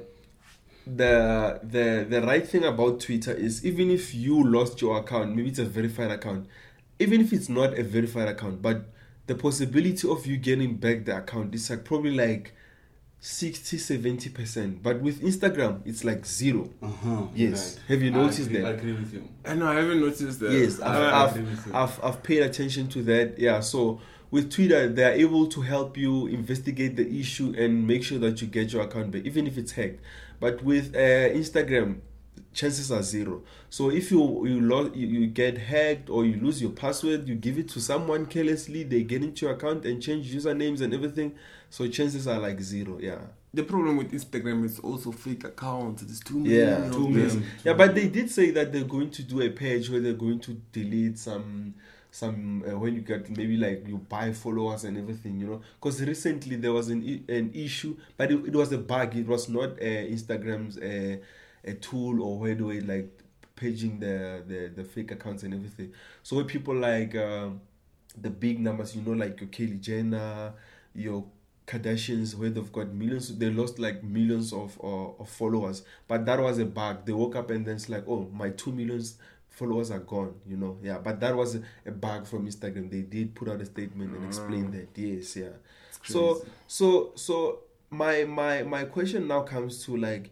the 0.85 1.59
the 1.63 2.05
the 2.09 2.21
right 2.21 2.47
thing 2.47 2.63
about 2.65 2.99
Twitter 2.99 3.33
is 3.33 3.65
even 3.65 3.89
if 3.89 4.13
you 4.13 4.43
lost 4.43 4.81
your 4.81 4.97
account, 4.97 5.35
maybe 5.35 5.49
it's 5.49 5.59
a 5.59 5.65
verified 5.65 6.11
account, 6.11 6.47
even 6.99 7.21
if 7.21 7.31
it's 7.33 7.49
not 7.49 7.77
a 7.77 7.83
verified 7.83 8.27
account, 8.27 8.61
but 8.61 8.85
the 9.27 9.35
possibility 9.35 10.07
of 10.09 10.25
you 10.25 10.37
getting 10.37 10.75
back 10.75 11.05
the 11.05 11.17
account 11.17 11.55
is 11.55 11.69
like 11.69 11.85
probably 11.85 12.11
like 12.11 12.53
60 13.21 13.77
70%. 13.77 14.83
But 14.83 14.99
with 14.99 15.21
Instagram, 15.21 15.81
it's 15.85 16.03
like 16.03 16.25
zero. 16.25 16.69
Uh-huh. 16.81 17.27
Yes. 17.33 17.77
Right. 17.77 17.83
Have 17.87 18.01
you 18.01 18.11
I 18.11 18.15
noticed 18.15 18.47
agree, 18.47 18.61
that? 18.61 18.67
I 18.67 18.71
agree 18.71 18.91
with 18.91 19.13
you. 19.13 19.29
I 19.45 19.53
know 19.53 19.67
I 19.67 19.75
haven't 19.75 20.01
noticed 20.01 20.41
that. 20.41 20.51
Yes, 20.51 20.81
I've, 20.81 21.29
agree 21.37 21.49
with 21.49 21.67
I've. 21.67 21.73
I've, 21.73 22.03
I've 22.03 22.23
paid 22.23 22.41
attention 22.41 22.89
to 22.89 23.01
that. 23.03 23.39
Yeah, 23.39 23.61
so 23.61 24.01
with 24.29 24.51
Twitter, 24.51 24.89
they're 24.89 25.13
able 25.13 25.47
to 25.47 25.61
help 25.61 25.95
you 25.95 26.27
investigate 26.27 26.97
the 26.97 27.19
issue 27.19 27.53
and 27.57 27.87
make 27.87 28.03
sure 28.03 28.19
that 28.19 28.41
you 28.41 28.47
get 28.47 28.73
your 28.73 28.81
account 28.81 29.11
back, 29.11 29.23
even 29.23 29.47
if 29.47 29.57
it's 29.57 29.71
hacked. 29.71 30.01
But 30.43 30.55
with 30.63 30.87
uh, 30.95 31.31
Instagram, 31.41 31.89
chances 32.53 32.91
are 32.91 33.01
zero. 33.01 33.43
So 33.69 33.89
if 33.89 34.11
you 34.11 34.19
you, 34.45 34.59
lo- 34.61 34.91
you 34.93 35.27
get 35.27 35.57
hacked 35.57 36.09
or 36.09 36.25
you 36.25 36.35
lose 36.45 36.61
your 36.61 36.71
password, 36.71 37.27
you 37.29 37.35
give 37.35 37.57
it 37.57 37.69
to 37.69 37.79
someone 37.79 38.25
carelessly, 38.25 38.83
they 38.83 39.03
get 39.03 39.23
into 39.23 39.45
your 39.45 39.55
account 39.55 39.85
and 39.85 40.01
change 40.01 40.25
usernames 40.33 40.81
and 40.81 40.93
everything. 40.93 41.29
So 41.69 41.87
chances 41.87 42.27
are 42.27 42.39
like 42.39 42.59
zero. 42.61 42.99
Yeah. 43.01 43.21
the 43.53 43.63
problem 43.63 43.97
with 43.97 44.11
Instagram 44.11 44.65
is 44.65 44.79
also 44.79 45.11
fake 45.11 45.43
accounts. 45.43 46.01
There's 46.03 46.19
too 46.19 46.39
many. 46.39 46.55
Yeah, 46.55 46.89
too 46.91 47.07
many. 47.07 47.43
Yeah, 47.63 47.73
but 47.73 47.93
they 47.95 48.07
did 48.07 48.29
say 48.29 48.51
that 48.51 48.73
they're 48.73 48.83
going 48.83 49.11
to 49.11 49.23
do 49.23 49.41
a 49.41 49.49
page 49.49 49.89
where 49.91 49.99
they're 50.01 50.13
going 50.13 50.39
to 50.41 50.51
delete 50.71 51.17
some 51.19 51.73
some 52.13 52.63
uh, 52.67 52.77
when 52.77 52.93
you 52.93 53.01
get 53.01 53.29
maybe 53.35 53.57
like 53.57 53.87
you 53.87 53.97
buy 53.97 54.31
followers 54.33 54.83
and 54.83 54.97
everything, 54.97 55.39
you 55.39 55.47
know. 55.47 55.61
Because 55.79 56.01
recently 56.01 56.55
there 56.57 56.71
was 56.73 56.89
an 56.89 57.25
an 57.27 57.51
issue, 57.53 57.97
but 58.17 58.31
it, 58.31 58.45
it 58.45 58.55
was 58.55 58.71
a 58.71 58.77
bug. 58.77 59.15
It 59.15 59.27
was 59.27 59.49
not 59.49 59.71
uh, 59.71 60.03
Instagram's 60.15 60.77
uh, 60.77 61.17
a 61.63 61.73
tool 61.75 62.21
or 62.21 62.39
where 62.39 62.55
do 62.55 62.69
it 62.69 62.87
like 62.87 63.09
paging 63.55 63.99
the, 63.99 64.43
the 64.47 64.71
the 64.75 64.83
fake 64.83 65.11
accounts 65.11 65.43
and 65.43 65.53
everything. 65.53 65.91
So 66.21 66.35
when 66.37 66.45
people 66.45 66.75
like 66.75 67.15
um, 67.15 67.61
the 68.19 68.29
big 68.29 68.59
numbers, 68.59 68.95
you 68.95 69.01
know, 69.01 69.11
like 69.13 69.39
your 69.41 69.49
Kylie 69.49 69.79
Jenner, 69.81 70.53
your 70.93 71.25
Kardashians, 71.65 72.35
where 72.35 72.49
they've 72.49 72.71
got 72.71 72.93
millions, 72.93 73.35
they 73.37 73.49
lost 73.49 73.79
like 73.79 74.03
millions 74.03 74.53
of 74.53 74.77
uh, 74.83 75.11
of 75.19 75.29
followers. 75.29 75.83
But 76.07 76.25
that 76.25 76.39
was 76.39 76.59
a 76.59 76.65
bug. 76.65 77.05
They 77.05 77.13
woke 77.13 77.35
up 77.35 77.49
and 77.49 77.65
then 77.65 77.75
it's 77.75 77.89
like, 77.89 78.03
oh, 78.07 78.29
my 78.31 78.49
two 78.49 78.71
millions 78.71 79.15
followers 79.53 79.91
are 79.91 79.99
gone. 79.99 80.35
You 80.45 80.57
know, 80.57 80.77
yeah. 80.83 80.97
But 80.97 81.19
that 81.21 81.35
was 81.35 81.55
a, 81.85 81.91
bug 81.91 82.27
from 82.27 82.45
Instagram. 82.45 82.91
They 82.91 83.01
did 83.01 83.33
put 83.33 83.47
out 83.47 83.61
a 83.61 83.65
statement 83.65 84.15
and 84.15 84.25
explain 84.25 84.67
mm. 84.67 84.71
that. 84.73 84.99
Yes, 84.99 85.35
yeah. 85.35 85.49
So 86.03 86.45
so 86.67 87.13
so 87.15 87.59
my 87.89 88.25
my 88.25 88.63
my 88.63 88.83
question 88.83 89.27
now 89.27 89.43
comes 89.43 89.85
to 89.85 89.95
like 89.95 90.31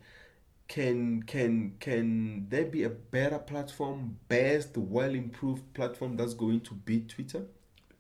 can 0.67 1.23
can 1.23 1.75
can 1.79 2.47
there 2.49 2.65
be 2.65 2.84
a 2.84 2.89
better 2.89 3.39
platform 3.39 4.17
best 4.27 4.75
well 4.77 5.13
improved 5.13 5.73
platform 5.73 6.15
that's 6.15 6.34
going 6.34 6.62
to 6.62 6.73
beat 6.73 7.10
twitter 7.10 7.45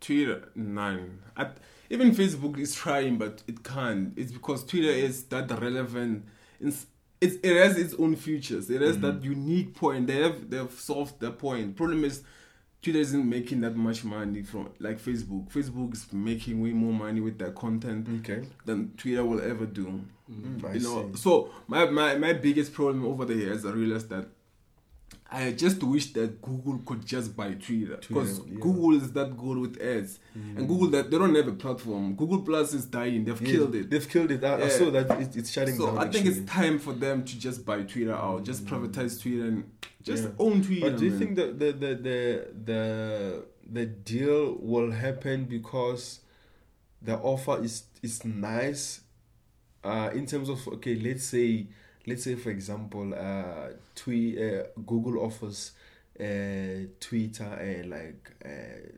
Twitter, 0.01 0.49
none. 0.55 1.19
At, 1.37 1.57
even 1.89 2.11
Facebook 2.11 2.57
is 2.57 2.73
trying, 2.73 3.17
but 3.17 3.43
it 3.47 3.63
can't. 3.63 4.13
It's 4.17 4.31
because 4.31 4.65
Twitter 4.65 4.89
is 4.89 5.23
that 5.25 5.49
relevant. 5.61 6.25
It's, 6.59 6.87
it's, 7.21 7.35
it 7.43 7.55
has 7.55 7.77
its 7.77 7.93
own 7.93 8.15
features. 8.15 8.69
It 8.69 8.81
has 8.81 8.99
that 8.99 9.23
unique 9.23 9.75
point. 9.75 10.07
They 10.07 10.21
have 10.21 10.49
they've 10.49 10.71
solved 10.71 11.19
the 11.19 11.31
point. 11.31 11.77
Problem 11.77 12.03
is, 12.03 12.23
Twitter 12.81 12.99
isn't 12.99 13.29
making 13.29 13.61
that 13.61 13.75
much 13.75 14.03
money 14.03 14.41
from 14.41 14.71
like 14.79 14.99
Facebook. 14.99 15.51
Facebook 15.51 15.93
is 15.93 16.11
making 16.11 16.61
way 16.61 16.71
more 16.71 16.91
money 16.91 17.21
with 17.21 17.37
their 17.37 17.51
content 17.51 18.07
okay 18.19 18.47
than 18.65 18.91
Twitter 18.97 19.23
will 19.23 19.39
ever 19.39 19.67
do. 19.67 20.01
Mm, 20.29 20.65
I 20.65 20.73
you 20.73 20.79
know, 20.79 21.11
see. 21.11 21.21
so 21.21 21.51
my, 21.67 21.85
my 21.85 22.15
my 22.15 22.33
biggest 22.33 22.73
problem 22.73 23.05
over 23.05 23.23
the 23.23 23.35
years, 23.35 23.65
I 23.65 23.71
realized 23.71 24.09
that 24.09 24.27
I 25.33 25.51
just 25.53 25.81
wish 25.81 26.11
that 26.13 26.41
Google 26.41 26.79
could 26.85 27.05
just 27.05 27.37
buy 27.37 27.53
Twitter 27.53 27.97
because 28.05 28.39
yeah. 28.39 28.55
Google 28.59 28.95
is 28.97 29.13
that 29.13 29.37
good 29.37 29.57
with 29.59 29.81
ads, 29.81 30.19
and 30.33 30.67
Google 30.67 30.87
that 30.89 31.09
they 31.09 31.17
don't 31.17 31.33
have 31.35 31.47
a 31.47 31.53
platform. 31.53 32.15
Google 32.15 32.41
Plus 32.41 32.73
is 32.73 32.85
dying; 32.85 33.23
they've 33.23 33.41
Yeah, 33.41 33.51
killed 33.53 33.75
it. 33.75 33.89
they've 33.89 34.09
killed 34.09 34.29
it 34.31 34.43
i, 34.43 34.61
I 34.63 34.67
saw 34.67 34.91
that 34.91 35.09
it, 35.21 35.37
it's 35.37 35.49
shutting 35.49 35.75
So 35.77 35.85
down 35.87 35.97
I 35.99 36.01
think 36.11 36.25
actually. 36.25 36.41
it's 36.41 36.51
time 36.51 36.79
for 36.79 36.91
them 36.93 37.23
to 37.23 37.39
just 37.39 37.65
buy 37.65 37.83
Twitter 37.83 38.13
out, 38.13 38.43
just 38.43 38.65
privatize 38.65 39.21
Twitter 39.21 39.45
and 39.45 39.71
just 40.03 40.23
Yeah. 40.23 40.29
own 40.37 40.61
Twitter. 40.63 40.89
but 40.91 40.99
do 40.99 41.05
you 41.05 41.11
man. 41.11 41.19
think 41.19 41.35
that 41.37 41.59
the 41.59 41.71
the 41.71 41.95
the 41.95 42.47
the 42.65 43.45
the 43.71 43.85
deal 43.85 44.57
will 44.59 44.91
happen 44.91 45.45
because 45.45 46.19
the 47.01 47.15
offer 47.19 47.63
is 47.63 47.83
is 48.03 48.25
nice 48.25 48.99
uh 49.85 50.09
in 50.13 50.25
terms 50.25 50.49
of 50.49 50.67
okay 50.67 50.95
let's 50.95 51.23
say 51.23 51.67
let's 52.07 52.23
say 52.23 52.35
for 52.35 52.49
example 52.49 53.13
uh 53.13 53.69
tweet 53.95 54.37
uh, 54.39 54.63
google 54.85 55.21
offers 55.23 55.71
uh 56.19 56.23
twitter 56.99 57.43
uh, 57.45 57.87
like 57.87 58.31
uh 58.45 58.97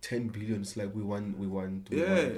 10 0.00 0.28
billions 0.28 0.76
like 0.76 0.94
we 0.94 1.02
want 1.02 1.36
we 1.38 1.46
want 1.46 1.88
we 1.90 2.00
Yeah, 2.00 2.14
want. 2.14 2.34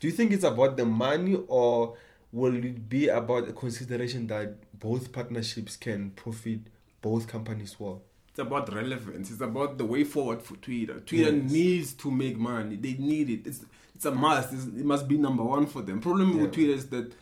do 0.00 0.06
you 0.08 0.12
think 0.12 0.32
it's 0.32 0.44
about 0.44 0.76
the 0.76 0.84
money 0.84 1.38
or 1.48 1.96
will 2.32 2.56
it 2.64 2.88
be 2.88 3.08
about 3.08 3.48
a 3.48 3.52
consideration 3.52 4.26
that 4.26 4.56
both 4.78 5.12
partnerships 5.12 5.76
can 5.76 6.10
profit 6.10 6.60
both 7.00 7.28
companies 7.28 7.76
well 7.78 8.02
it's 8.30 8.40
about 8.40 8.74
relevance. 8.74 9.30
It's 9.30 9.40
about 9.40 9.78
the 9.78 9.84
way 9.84 10.02
forward 10.02 10.42
for 10.42 10.56
Twitter. 10.56 10.98
Twitter 10.98 11.30
Yes. 11.36 11.52
needs 11.52 11.92
to 11.92 12.10
make 12.10 12.36
money. 12.36 12.74
They 12.74 12.94
need 12.94 13.30
it. 13.30 13.46
It's 13.46 13.64
it's 13.94 14.04
a 14.06 14.10
must. 14.10 14.52
It's, 14.52 14.64
it 14.64 14.84
must 14.84 15.06
be 15.06 15.16
number 15.16 15.44
one 15.44 15.66
for 15.66 15.82
them. 15.82 16.00
Problem 16.00 16.32
Yeah. 16.34 16.42
with 16.42 16.52
Twitter 16.52 16.72
is 16.72 16.86
that 16.88 17.12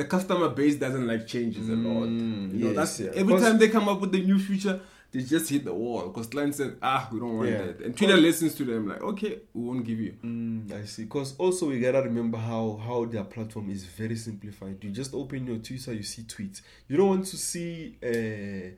the 0.00 0.06
customer 0.14 0.48
base 0.48 0.76
doesn't 0.84 1.06
like 1.06 1.26
changes 1.26 1.68
a 1.68 1.72
lot. 1.86 2.08
Mm, 2.08 2.52
You 2.54 2.58
know, 2.64 2.66
yes, 2.72 2.76
that's 2.76 3.00
yeah. 3.00 3.20
every 3.20 3.36
time 3.38 3.58
they 3.58 3.68
come 3.68 3.86
up 3.92 4.00
with 4.00 4.14
a 4.14 4.18
new 4.30 4.38
feature, 4.38 4.80
they 5.12 5.22
just 5.22 5.50
hit 5.50 5.64
the 5.64 5.74
wall 5.74 6.02
because 6.08 6.26
clients 6.28 6.56
said, 6.58 6.76
ah, 6.80 7.08
we 7.12 7.18
don't 7.20 7.36
want 7.36 7.50
Yeah. 7.50 7.62
that, 7.66 7.80
and 7.84 7.96
Twitter 7.96 8.16
listens 8.16 8.54
to 8.54 8.64
them 8.64 8.88
like, 8.88 9.02
okay, 9.02 9.40
we 9.52 9.62
won't 9.68 9.84
give 9.84 10.00
you. 10.06 10.12
Mm, 10.24 10.72
I 10.72 10.84
see. 10.86 11.04
Because 11.04 11.34
also 11.36 11.68
we 11.68 11.80
gotta 11.80 12.02
remember 12.10 12.38
how 12.38 12.80
how 12.86 13.04
their 13.04 13.24
platform 13.24 13.70
is 13.70 13.84
very 13.84 14.16
simplified. 14.16 14.76
You 14.82 14.90
just 14.90 15.12
open 15.14 15.46
your 15.46 15.58
Twitter, 15.58 15.92
you 15.92 16.02
see 16.04 16.22
tweets. 16.22 16.62
You 16.88 16.96
don't 16.96 17.08
want 17.08 17.26
to 17.26 17.36
see 17.36 17.96
a, 18.02 18.72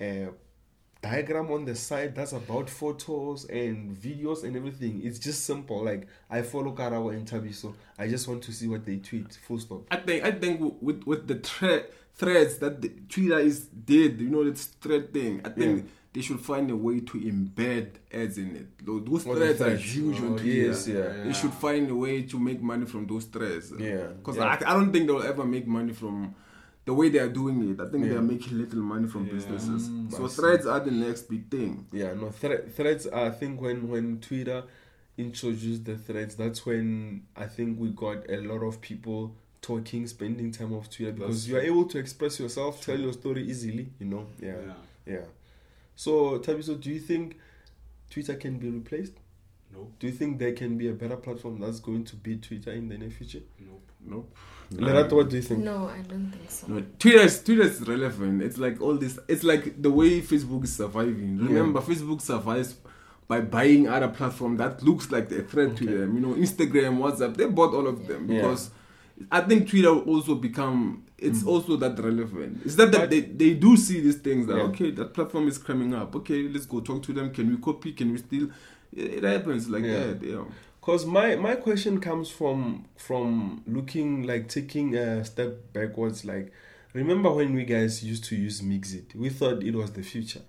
a 0.00 0.28
diagram 1.02 1.50
on 1.50 1.64
the 1.64 1.74
side 1.74 2.14
that's 2.14 2.32
about 2.32 2.68
photos 2.70 3.44
and 3.46 3.96
videos 3.96 4.44
and 4.44 4.56
everything. 4.56 5.00
It's 5.04 5.18
just 5.18 5.44
simple. 5.44 5.84
Like 5.84 6.06
I 6.30 6.42
follow 6.42 6.72
Karabo 6.74 7.12
and 7.14 7.26
Tabiso 7.28 7.74
I 7.98 8.08
just 8.08 8.26
want 8.28 8.42
to 8.44 8.52
see 8.52 8.66
what 8.66 8.84
they 8.84 8.96
tweet. 8.96 9.32
Full 9.46 9.58
stop. 9.58 9.82
I 9.90 9.96
think 9.96 10.24
I 10.24 10.32
think 10.32 10.76
with 10.80 11.04
with 11.04 11.26
the 11.28 11.36
thread 11.36 11.86
threads 12.14 12.58
that 12.58 12.80
the 12.80 12.88
Twitter 13.08 13.38
is 13.38 13.66
did, 13.66 14.20
you 14.20 14.30
know, 14.30 14.42
this 14.48 14.64
thread 14.66 15.12
thing. 15.12 15.42
I 15.44 15.50
think 15.50 15.76
Yeah. 15.84 15.90
they 16.14 16.20
should 16.22 16.40
find 16.40 16.70
a 16.70 16.76
way 16.76 17.00
to 17.00 17.18
embed 17.18 17.90
ads 18.12 18.38
in 18.38 18.56
it. 18.56 18.66
Those 18.86 19.22
threads 19.24 19.60
are 19.60 19.76
huge 19.76 20.18
Oh, 20.22 20.26
on 20.28 20.38
Twitter. 20.38 20.48
yes, 20.68 20.88
yeah. 20.88 21.24
They 21.24 21.34
should 21.34 21.52
find 21.52 21.90
a 21.90 21.94
way 21.94 22.22
to 22.22 22.38
make 22.38 22.62
money 22.62 22.86
from 22.86 23.06
those 23.06 23.26
threads. 23.26 23.70
Yeah, 23.78 24.06
Because 24.16 24.36
yeah. 24.36 24.44
I, 24.64 24.70
I 24.70 24.74
don't 24.74 24.90
think 24.92 25.06
they'll 25.06 25.22
ever 25.22 25.44
make 25.44 25.66
money 25.66 25.92
from 25.92 26.34
the 26.86 26.94
way 26.94 27.08
they 27.10 27.18
are 27.18 27.28
doing 27.28 27.70
it. 27.70 27.80
I 27.80 27.88
think 27.90 28.04
Yeah. 28.04 28.12
they're 28.14 28.22
making 28.22 28.56
little 28.58 28.80
money 28.80 29.06
from 29.08 29.26
Yeah. 29.26 29.32
businesses. 29.34 29.88
Mm, 29.88 30.10
so 30.12 30.26
see. 30.28 30.40
threads 30.40 30.66
are 30.66 30.80
the 30.80 30.90
next 30.92 31.28
big 31.28 31.50
thing. 31.50 31.86
Yeah, 31.92 32.14
no 32.14 32.30
thre- 32.30 32.66
threads. 32.74 33.06
I 33.08 33.30
think 33.30 33.60
when 33.60 33.88
when 33.88 34.20
Twitter 34.20 34.64
introduced 35.18 35.84
the 35.84 35.96
threads, 35.98 36.36
that's 36.36 36.64
when 36.64 37.22
I 37.36 37.46
think 37.46 37.78
we 37.80 37.90
got 37.90 38.28
a 38.30 38.38
lot 38.40 38.62
of 38.62 38.80
people 38.80 39.34
talking, 39.62 40.06
spending 40.06 40.52
time 40.52 40.72
off 40.72 40.88
Twitter 40.90 41.12
because 41.12 41.48
you 41.48 41.56
are 41.56 41.60
able 41.60 41.86
to 41.86 41.98
express 41.98 42.38
yourself, 42.38 42.80
tell 42.84 42.98
your 42.98 43.12
story 43.12 43.42
easily. 43.42 43.88
You 43.98 44.06
know, 44.06 44.26
yeah, 44.40 44.56
Yeah. 44.66 44.74
yeah. 45.14 45.24
So 45.96 46.38
Tabiso, 46.38 46.80
do 46.80 46.90
you 46.90 47.00
think 47.00 47.36
Twitter 48.10 48.34
can 48.36 48.58
be 48.58 48.70
replaced? 48.70 49.14
Nope. 49.72 49.92
Do 49.98 50.06
you 50.06 50.12
think 50.12 50.38
there 50.38 50.52
can 50.52 50.78
be 50.78 50.88
a 50.88 50.92
better 50.92 51.16
platform 51.16 51.60
that's 51.60 51.80
going 51.80 52.04
to 52.04 52.16
beat 52.16 52.42
Twitter 52.42 52.72
in 52.72 52.88
the 52.88 52.96
near 52.98 53.10
future? 53.10 53.42
Nope. 53.60 53.82
Nope. 54.04 54.34
Lerato, 54.72 55.12
what 55.16 55.28
do 55.30 55.36
you 55.36 55.42
think? 55.42 55.60
No, 55.64 55.88
I 55.88 55.98
don't 56.02 56.30
think 56.32 56.50
so. 56.50 56.66
No, 56.68 56.82
Twitter 56.98 57.18
is 57.20 57.42
Twitter 57.42 57.62
is 57.62 57.80
relevant. 57.86 58.42
It's 58.42 58.58
like 58.58 58.80
all 58.80 58.94
this. 58.96 59.18
It's 59.28 59.44
like 59.44 59.80
the 59.82 59.90
way 59.90 60.20
Facebook 60.22 60.64
is 60.64 60.74
surviving. 60.76 61.38
Remember, 61.38 61.80
Facebook 61.80 62.20
survives 62.20 62.76
by 63.28 63.40
buying 63.40 63.88
other 63.88 64.08
platform 64.08 64.56
that 64.56 64.82
looks 64.82 65.10
like 65.10 65.30
a 65.32 65.42
threat 65.42 65.76
to 65.76 65.84
them. 65.84 66.14
You 66.14 66.20
know, 66.20 66.34
Instagram, 66.34 66.98
WhatsApp. 66.98 67.36
They 67.36 67.46
bought 67.46 67.74
all 67.74 67.86
of 67.86 68.06
them 68.06 68.30
Yeah. 68.30 68.42
because 68.42 68.70
I 69.30 69.40
think 69.40 69.68
Twitter 69.68 69.92
will 69.92 70.16
also 70.16 70.34
become. 70.36 71.02
It's 71.18 71.42
Mm. 71.42 71.46
also 71.48 71.76
that 71.78 71.98
relevant. 71.98 72.60
It's 72.64 72.74
that, 72.74 72.92
that 72.92 73.08
they, 73.08 73.20
they 73.20 73.54
do 73.54 73.76
see 73.76 74.00
these 74.00 74.16
things 74.18 74.46
that 74.48 74.56
Yeah. 74.56 74.62
okay, 74.64 74.90
that 74.92 75.14
platform 75.14 75.48
is 75.48 75.56
coming 75.58 75.94
up. 75.94 76.14
Okay, 76.16 76.46
let's 76.48 76.66
go 76.66 76.80
talk 76.80 77.02
to 77.04 77.12
them. 77.14 77.32
Can 77.32 77.50
we 77.50 77.56
copy? 77.56 77.92
Can 77.92 78.12
we 78.12 78.18
steal? 78.18 78.50
It, 78.92 79.14
it 79.14 79.22
happens 79.24 79.68
like 79.68 79.84
Yeah. 79.84 80.06
that. 80.12 80.22
Yeah. 80.22 80.44
Cause 80.80 81.04
my 81.04 81.34
my 81.36 81.56
question 81.56 82.00
comes 82.00 82.30
from 82.30 82.84
from 82.96 83.64
looking 83.66 84.22
like 84.22 84.48
taking 84.48 84.94
a 84.94 85.24
step 85.24 85.72
backwards. 85.72 86.24
Like, 86.24 86.52
remember 86.92 87.32
when 87.32 87.54
we 87.54 87.64
guys 87.64 88.04
used 88.04 88.24
to 88.24 88.36
use 88.36 88.60
MXit? 88.60 89.14
We 89.16 89.28
thought 89.30 89.62
it 89.64 89.74
was 89.74 89.90
the 89.92 90.02
future, 90.02 90.42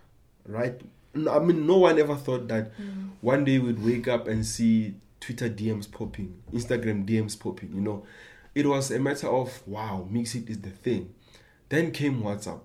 right? 0.45 0.79
I 1.15 1.39
mean, 1.39 1.65
no 1.65 1.77
one 1.79 1.97
ever 1.97 2.15
thought 2.15 2.47
that 2.49 2.77
mm. 2.77 3.09
one 3.21 3.45
day 3.45 3.57
we'd 3.57 3.83
wake 3.83 4.07
up 4.07 4.27
and 4.27 4.45
see 4.45 4.93
Twitter 5.19 5.49
DMs 5.49 5.91
popping, 5.91 6.39
Instagram 6.53 7.07
DMs 7.07 7.39
popping. 7.39 7.71
You 7.73 7.81
know, 7.81 8.05
it 8.53 8.67
was 8.67 8.91
a 8.91 8.99
matter 8.99 9.27
of 9.27 9.61
wow, 9.67 10.07
MXit 10.11 10.49
is 10.51 10.61
the 10.61 10.69
thing. 10.69 11.15
Then 11.69 11.91
came 11.91 12.21
WhatsApp. 12.21 12.61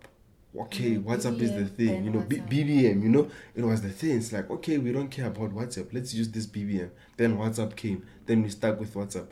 Okay, 0.59 0.97
Mm, 0.97 1.05
WhatsApp 1.05 1.41
is 1.41 1.53
the 1.53 1.65
thing. 1.65 2.05
You 2.05 2.11
know, 2.11 2.21
B- 2.21 2.37
BBM. 2.47 3.03
You 3.03 3.09
know, 3.09 3.31
it 3.55 3.63
was 3.65 3.81
the 3.81 3.89
thing. 3.89 4.19
It's 4.19 4.33
like 4.33 4.51
okay, 4.51 4.77
we 4.79 4.93
don't 4.93 5.09
care 5.11 5.27
about 5.29 5.55
WhatsApp. 5.55 5.89
Let's 5.93 6.13
use 6.13 6.29
this 6.31 6.47
BBM. 6.47 6.91
Then 7.17 7.39
WhatsApp 7.39 7.75
came. 7.75 8.05
Then 8.27 8.43
we 8.43 8.51
stuck 8.51 8.79
with 8.79 8.93
WhatsApp. 8.95 9.29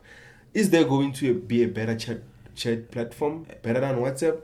Is 0.53 0.69
there 0.71 0.83
going 0.83 1.13
to 1.13 1.35
be 1.35 1.63
a 1.63 1.67
better 1.67 1.95
chat 1.95 2.21
chat 2.55 2.89
platform, 2.91 3.45
better 3.61 3.79
than 3.81 3.97
WhatsApp. 3.97 4.41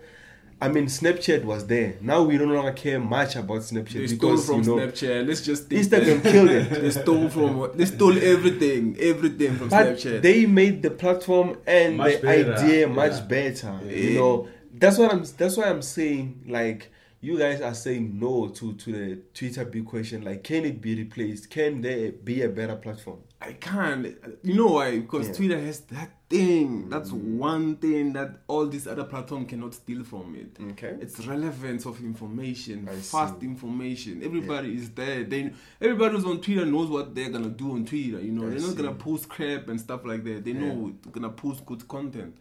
I 0.60 0.70
mean, 0.70 0.86
Snapchat 0.86 1.44
was 1.44 1.68
there. 1.68 1.98
Now 2.02 2.24
we 2.24 2.36
no 2.38 2.46
longer 2.46 2.72
care 2.72 3.00
much 3.00 3.36
about 3.36 3.60
Snapchat 3.62 3.94
They 3.94 4.08
stole 4.08 4.32
because 4.32 4.46
from 4.48 4.64
you 4.64 4.76
know 4.76 4.88
Snapchat. 4.88 5.28
Let's 5.28 5.42
just 5.42 5.68
think 5.68 5.86
Instagram 5.86 6.24
that- 6.24 6.32
killed 6.32 6.50
it. 6.50 6.70
they 6.82 6.92
stole 6.92 7.30
from. 7.30 7.72
They 7.76 7.86
stole 7.86 8.18
everything, 8.18 8.96
everything 9.00 9.56
from 9.56 9.70
But 9.70 9.98
Snapchat. 9.98 10.22
they 10.24 10.46
made 10.48 10.82
the 10.82 10.90
platform 10.92 11.58
and 11.68 11.98
Much 11.98 12.14
the 12.16 12.22
better, 12.22 12.54
idea 12.56 12.80
yeah. 12.88 12.94
much 12.94 13.28
better. 13.28 13.80
Yeah. 13.86 13.92
You 13.92 14.14
know, 14.20 14.48
that's 14.80 14.98
what 14.98 15.12
I'm. 15.12 15.24
That's 15.38 15.58
why 15.58 15.66
I'm 15.66 15.82
saying. 15.82 16.46
Like 16.48 16.92
you 17.22 17.38
guys 17.38 17.62
are 17.62 17.74
saying 17.74 18.20
no 18.20 18.50
to 18.50 18.74
to 18.74 18.92
the 18.92 19.22
Twitter 19.34 19.66
big 19.66 19.86
question. 19.86 20.24
Like, 20.24 20.44
can 20.44 20.66
it 20.66 20.82
be 20.82 20.96
replaced? 20.96 21.50
Can 21.50 21.82
there 21.82 22.12
be 22.12 22.44
a 22.44 22.50
better 22.50 22.76
platform? 22.76 23.20
I 23.42 23.54
can't. 23.54 24.16
You 24.44 24.56
know 24.56 24.68
why? 24.68 25.00
Because 25.00 25.28
Yeah. 25.28 25.34
Twitter 25.34 25.60
has 25.60 25.82
that 25.82 26.12
thing. 26.30 26.90
That's 26.90 27.12
mm. 27.12 27.38
one 27.38 27.76
thing 27.78 28.14
that 28.14 28.42
all 28.48 28.68
these 28.68 28.88
other 28.88 29.04
platforms 29.04 29.50
cannot 29.50 29.74
steal 29.74 30.04
from 30.04 30.36
it. 30.36 30.58
Okay. 30.72 30.98
It's 31.00 31.26
relevance 31.26 31.86
of 31.86 32.00
information, 32.02 32.88
I 32.90 32.96
fast 32.96 33.40
see. 33.40 33.46
information. 33.46 34.24
Everybody 34.24 34.76
is 34.76 34.90
there. 34.92 35.24
They 35.24 35.52
everybody 35.82 36.16
who's 36.16 36.26
on 36.26 36.42
Twitter 36.42 36.66
knows 36.66 36.90
what 36.90 37.16
they're 37.16 37.30
gonna 37.30 37.50
do 37.50 37.72
on 37.72 37.86
Twitter. 37.86 38.20
You 38.22 38.32
know, 38.32 38.48
I 38.48 38.50
they're 38.52 38.60
not 38.60 38.72
see. 38.72 38.76
gonna 38.76 38.96
post 38.96 39.30
crap 39.30 39.70
and 39.70 39.80
stuff 39.80 40.06
like 40.06 40.24
that. 40.24 40.44
They 40.46 40.54
know 40.54 40.94
they're 41.04 41.12
gonna 41.12 41.30
post 41.30 41.66
good 41.66 41.88
content. 41.88 42.38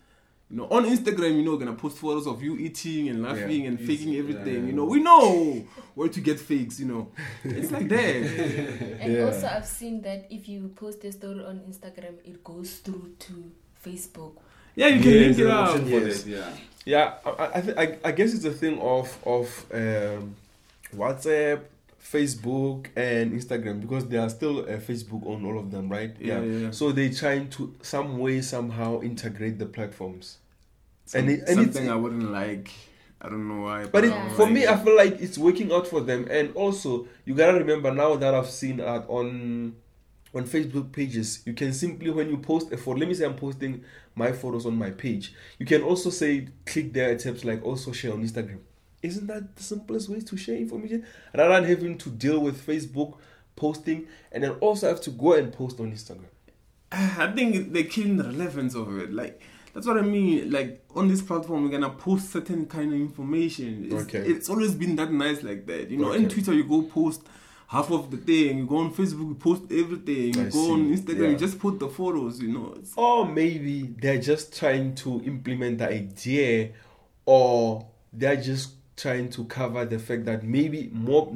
You 0.49 0.59
know, 0.59 0.69
on 0.71 0.85
Instagram, 0.85 1.37
you 1.37 1.43
know, 1.45 1.57
gonna 1.57 1.73
post 1.75 1.99
photos 1.99 2.27
of 2.29 2.41
you 2.41 2.57
eating 2.57 3.09
and 3.09 3.21
laughing 3.23 3.63
Yeah. 3.63 3.69
and 3.71 3.81
faking 3.81 4.15
everything. 4.15 4.55
yeah. 4.63 4.67
You 4.69 4.73
know, 4.75 4.85
we 4.85 5.01
know 5.03 5.65
where 5.97 6.09
to 6.09 6.21
get 6.21 6.39
fakes. 6.39 6.79
You 6.79 6.87
know, 6.87 7.09
it's 7.45 7.73
like 7.73 7.89
that. 7.89 7.99
And 9.01 9.13
Yeah. 9.13 9.25
also, 9.25 9.47
I've 9.49 9.67
seen 9.67 10.03
that 10.03 10.27
if 10.31 10.49
you 10.49 10.69
post 10.77 11.05
a 11.05 11.11
story 11.11 11.45
on 11.45 11.61
Instagram, 11.69 12.15
it 12.25 12.45
goes 12.45 12.77
through 12.77 13.15
to 13.27 13.51
Facebook. 13.85 14.35
Yeah, 14.77 14.89
you 14.89 15.01
can 15.03 15.13
Yeah, 15.13 15.21
link 15.21 15.39
it 15.39 15.45
an 15.47 15.51
up. 15.51 15.69
option 15.69 15.85
for 15.87 16.01
Yes. 16.07 16.23
that, 16.23 16.31
yeah. 16.31 16.51
Yeah, 16.85 17.15
I 17.25 17.31
I, 17.31 17.83
I 17.83 17.99
I 18.05 18.13
guess 18.13 18.33
it's 18.35 18.45
a 18.45 18.53
thing 18.53 18.79
of 18.79 19.09
of 19.27 19.49
um, 19.75 20.37
WhatsApp, 20.95 21.61
Facebook, 22.13 22.87
and 22.97 23.33
Instagram 23.33 23.81
because 23.81 24.07
they 24.09 24.17
are 24.17 24.29
still 24.31 24.61
uh, 24.61 24.79
Facebook 24.79 25.27
on 25.27 25.45
all 25.45 25.59
of 25.59 25.71
them, 25.71 25.89
right? 25.89 26.15
Yeah, 26.21 26.41
yeah, 26.41 26.59
yeah. 26.59 26.71
So 26.71 26.93
they're 26.93 27.13
trying 27.13 27.49
to 27.51 27.75
some 27.83 28.19
way 28.19 28.41
somehow 28.43 29.01
integrate 29.03 29.59
the 29.59 29.67
platforms. 29.67 30.39
Some- 31.07 31.21
And 31.23 31.31
it- 31.31 31.41
and 31.49 31.59
it's- 31.61 31.65
something 31.75 31.91
I 31.91 31.97
wouldn't 31.97 32.31
like. 32.31 32.71
I 33.21 33.29
don't 33.31 33.49
know 33.49 33.63
why. 33.63 33.87
But 33.87 34.05
it, 34.05 34.11
Yeah. 34.11 34.29
for 34.37 34.47
me, 34.47 34.67
I 34.67 34.77
feel 34.77 34.95
like 34.97 35.21
it's 35.21 35.39
working 35.39 35.73
out 35.73 35.87
for 35.89 36.01
them. 36.01 36.27
And 36.31 36.53
also, 36.55 37.09
you 37.25 37.35
gotta 37.35 37.59
remember 37.59 37.93
now 37.93 38.15
that 38.17 38.35
I've 38.35 38.51
seen 38.51 38.77
that 38.79 39.07
on 39.09 39.75
on 40.35 40.45
Facebook 40.45 40.93
pages, 40.93 41.43
you 41.47 41.55
can 41.55 41.73
simply 41.73 42.11
when 42.11 42.29
you 42.29 42.37
post 42.37 42.71
a 42.71 42.77
photo. 42.77 42.99
Let 43.01 43.09
me 43.09 43.15
say 43.15 43.25
I'm 43.25 43.37
posting 43.37 43.83
my 44.15 44.33
photos 44.33 44.67
on 44.67 44.77
my 44.77 44.91
page. 44.91 45.33
You 45.59 45.65
can 45.65 45.81
also 45.83 46.11
say 46.11 46.49
click 46.67 46.93
there 46.93 47.11
at 47.13 47.21
tabs 47.21 47.43
like 47.45 47.65
also 47.65 47.91
share 47.93 48.13
on 48.13 48.23
Instagram. 48.23 48.59
Isn't 49.03 49.27
that 49.27 49.55
the 49.57 49.63
simplest 49.63 50.09
way 50.09 50.21
to 50.21 50.37
share 50.37 50.57
information 50.57 51.05
rather 51.35 51.55
than 51.55 51.65
having 51.65 51.99
to 51.99 52.11
deal 52.11 52.41
with 52.41 52.67
Facebook 52.67 53.17
posting 53.55 54.07
and 54.33 54.43
then 54.43 54.51
also 54.61 54.89
have 54.89 55.01
to 55.03 55.11
go 55.11 55.35
and 55.35 55.53
post 55.53 55.79
on 55.81 55.93
Instagram? 55.93 56.25
Ah, 56.93 57.29
I 57.29 57.33
think 57.33 57.73
they're 57.73 57.85
killing 57.85 58.17
the 58.17 58.25
relevance 58.25 58.75
of 58.75 58.97
it. 58.99 59.13
Like 59.13 59.41
that's 59.75 59.87
what 59.87 59.99
I 59.99 60.03
mean. 60.03 60.51
Like 60.51 60.85
on 60.95 61.09
this 61.09 61.21
platform, 61.23 61.65
we're 61.65 61.71
gonna 61.71 61.91
post 61.91 62.31
certain 62.31 62.67
kind 62.67 62.93
of 62.95 63.01
information. 63.01 63.85
It's, 63.93 64.05
Okay. 64.05 64.19
it's 64.21 64.49
always 64.49 64.75
been 64.75 64.97
that 64.97 65.13
nice 65.13 65.43
like 65.43 65.67
that. 65.67 65.91
You 65.91 65.99
know, 65.99 66.13
in 66.13 66.25
Okay. 66.27 66.35
Twitter 66.35 66.55
you 66.55 66.65
go 66.65 66.83
post 66.83 67.23
half 67.69 67.91
of 67.91 68.11
the 68.11 68.17
thing. 68.17 68.59
You 68.59 68.67
go 68.67 68.77
on 68.79 68.95
Facebook, 68.95 69.29
you 69.29 69.35
post 69.35 69.63
everything. 69.71 70.35
You 70.35 70.47
I 70.47 70.51
go 70.51 70.73
on. 70.73 70.97
Instagram, 70.97 71.21
Yeah. 71.23 71.29
you 71.31 71.37
just 71.37 71.59
put 71.59 71.79
the 71.79 71.89
photos. 71.89 72.41
You 72.41 72.49
know, 72.49 72.75
it's, 72.79 72.93
Or 72.97 73.27
maybe 73.29 73.83
they're 74.01 74.21
just 74.21 74.57
trying 74.57 74.95
to 74.97 75.23
implement 75.25 75.79
the 75.79 75.89
idea, 75.91 76.71
or 77.27 77.87
they're 78.13 78.41
just 78.41 78.71
trying 78.97 79.29
to 79.31 79.45
cover 79.45 79.85
the 79.85 79.99
fact 79.99 80.25
that 80.25 80.43
maybe 80.43 80.91
more, 80.93 81.33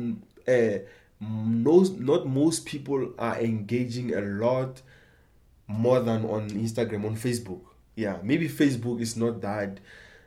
uh, 0.49 0.79
most, 1.21 1.99
not 1.99 2.27
most 2.27 2.65
people 2.65 3.13
are 3.19 3.39
engaging 3.39 4.15
a 4.15 4.21
lot 4.21 4.81
more 5.67 6.01
than 6.01 6.25
on 6.25 6.51
Instagram, 6.51 7.05
on 7.05 7.17
Facebook. 7.17 7.61
Yeah, 7.95 8.19
maybe 8.23 8.49
Facebook 8.49 9.01
is 9.01 9.17
not 9.17 9.41
that. 9.43 9.79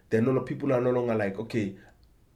They're 0.09 0.21
not 0.21 0.45
people 0.45 0.71
are 0.71 0.81
no 0.81 0.91
longer 0.91 1.15
like, 1.15 1.39
okay, 1.39 1.75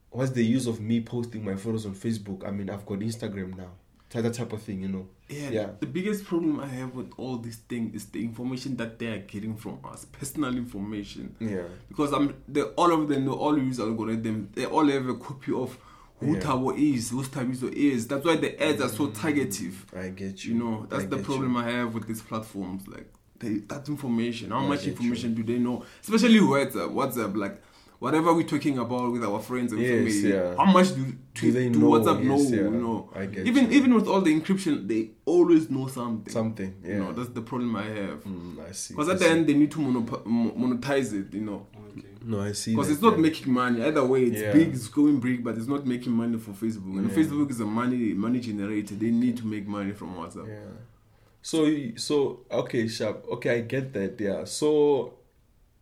what's 0.10 0.32
the 0.32 0.44
use 0.44 0.68
of 0.68 0.82
me 0.82 1.02
posting 1.02 1.46
my 1.46 1.56
photos 1.56 1.86
on 1.86 1.94
Facebook? 1.94 2.48
I 2.48 2.52
mean, 2.52 2.70
I've 2.70 2.86
got 2.86 3.00
Instagram 3.00 3.56
now. 3.56 3.72
That 4.10 4.34
type 4.34 4.54
of 4.54 4.62
thing, 4.62 4.82
you 4.82 4.88
know. 4.88 5.08
yeah, 5.28 5.50
Yeah. 5.50 5.70
The 5.80 5.86
biggest 5.86 6.26
problem 6.26 6.60
I 6.60 6.68
have 6.68 6.96
with 6.96 7.12
all 7.18 7.38
this 7.38 7.58
thing 7.58 7.92
is 7.94 8.06
the 8.06 8.24
information 8.24 8.78
that 8.78 8.98
they 9.00 9.08
are 9.08 9.20
getting 9.20 9.56
from 9.56 9.80
us, 9.84 10.06
personal 10.06 10.56
information. 10.56 11.36
Yeah. 11.40 11.64
because 11.90 12.14
I'm 12.14 12.42
they 12.48 12.62
all 12.62 12.92
of 12.94 13.10
them 13.10 13.26
they 13.26 13.32
all 13.32 13.58
use 13.58 13.80
algorithm. 13.80 14.50
They 14.54 14.66
all 14.66 14.88
have 14.88 15.08
a 15.08 15.16
copy 15.16 15.52
of 15.54 15.78
who 16.20 16.36
Yeah. 16.36 16.42
Tabo 16.42 16.78
is, 16.78 17.12
who 17.12 17.22
Tabiso 17.24 17.72
is. 17.72 18.08
That's 18.08 18.26
why 18.26 18.38
the 18.38 18.62
ads 18.64 18.82
are 18.82 18.90
so 18.90 19.08
mm. 19.08 19.20
targetive. 19.22 19.86
I 19.96 20.10
get 20.10 20.44
you. 20.46 20.54
You 20.54 20.60
know, 20.60 20.86
that's 20.90 21.04
I 21.04 21.08
the 21.08 21.18
problem 21.18 21.54
you. 21.54 21.60
I 21.60 21.70
have 21.70 21.94
with 21.94 22.08
these 22.08 22.22
platforms. 22.22 22.88
Like 22.88 23.08
they, 23.40 23.56
that 23.68 23.88
information, 23.88 24.52
how 24.52 24.60
I 24.60 24.68
much 24.68 24.88
information 24.88 25.36
do 25.36 25.44
they 25.44 25.60
know? 25.60 25.84
Especially 26.02 26.40
WhatsApp. 26.40 26.94
WhatsApp, 26.94 27.36
like 27.36 27.62
whatever 28.00 28.34
we're 28.34 28.44
talking 28.48 28.78
about 28.78 29.12
with 29.12 29.24
our 29.24 29.40
friends 29.40 29.72
and 29.74 29.82
Yes, 29.82 29.92
family. 30.22 30.34
yeah. 30.34 30.56
How 30.56 30.66
much 30.72 30.90
do 30.96 31.04
Do 31.06 31.16
do, 31.34 31.52
they 31.52 31.70
do 31.70 31.80
know? 31.80 31.88
WhatsApp 31.92 32.24
know? 32.24 32.38
Yeah. 32.38 32.56
You 32.62 32.72
know, 32.72 33.10
I 33.16 33.26
get 33.28 33.46
even 33.48 33.72
you. 33.72 33.78
even 33.78 33.94
with 33.94 34.08
all 34.08 34.22
the 34.22 34.34
encryption, 34.40 34.88
they 34.88 35.12
always 35.26 35.70
know 35.70 35.88
something. 35.88 36.32
Something, 36.34 36.74
You 36.86 37.00
know, 37.00 37.14
that's 37.14 37.30
the 37.30 37.42
problem 37.42 37.76
I 37.76 37.84
have. 37.84 38.24
Mm, 38.24 38.60
I 38.68 38.72
see. 38.72 38.94
Because 38.94 39.10
I 39.10 39.14
at 39.14 39.20
the 39.20 39.30
end, 39.30 39.48
they 39.48 39.54
need 39.54 39.72
to 39.72 39.78
monop- 39.80 40.24
monetize 40.26 41.14
it. 41.14 41.34
You 41.34 41.42
know. 41.42 41.68
Okay. 41.98 42.08
no, 42.26 42.42
I 42.42 42.52
see. 42.54 42.72
Because 42.72 42.90
it's 42.92 43.02
not 43.02 43.16
yeah. 43.16 43.22
making 43.22 43.52
money. 43.54 43.82
Either 43.84 44.06
way, 44.06 44.24
it's 44.26 44.42
Yeah. 44.42 44.52
big, 44.54 44.70
it's 44.74 44.88
going 44.88 45.20
big, 45.20 45.44
but 45.44 45.58
it's 45.58 45.68
not 45.68 45.86
making 45.88 46.14
money 46.14 46.38
for 46.38 46.52
Facebook. 46.52 46.98
And 47.00 47.10
Yeah. 47.10 47.16
Facebook 47.18 47.50
is 47.52 47.60
a 47.62 47.66
money 47.66 48.14
money 48.14 48.40
generator. 48.40 48.96
They 48.96 49.12
need 49.12 49.38
to 49.38 49.46
make 49.48 49.66
money 49.68 49.92
from 49.94 50.10
WhatsApp. 50.16 50.48
Yeah. 50.48 50.74
So 51.42 51.64
y- 51.64 51.94
so 51.96 52.42
okay, 52.52 52.88
sharp. 52.88 53.26
Okay, 53.34 53.50
I 53.58 53.62
get 53.62 53.94
that. 53.94 54.20
Yeah. 54.20 54.44
So, 54.46 55.14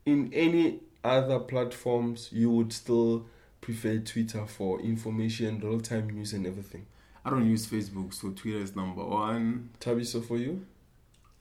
in 0.06 0.30
any 0.34 0.82
other 1.06 1.40
platforms, 1.40 2.30
you 2.32 2.50
would 2.52 2.74
still 2.74 3.26
prefer 3.62 3.98
Twitter 4.00 4.46
for 4.46 4.80
information, 4.82 5.60
real 5.60 5.80
time 5.80 6.10
news, 6.10 6.34
and 6.34 6.46
everything. 6.46 6.86
I 7.24 7.30
don't 7.32 7.50
use 7.50 7.66
Facebook, 7.68 8.14
so 8.14 8.30
Twitter 8.32 8.60
is 8.60 8.76
number 8.76 9.04
one. 9.04 9.70
Tabiso 9.80 10.24
for 10.26 10.38
you, 10.38 10.66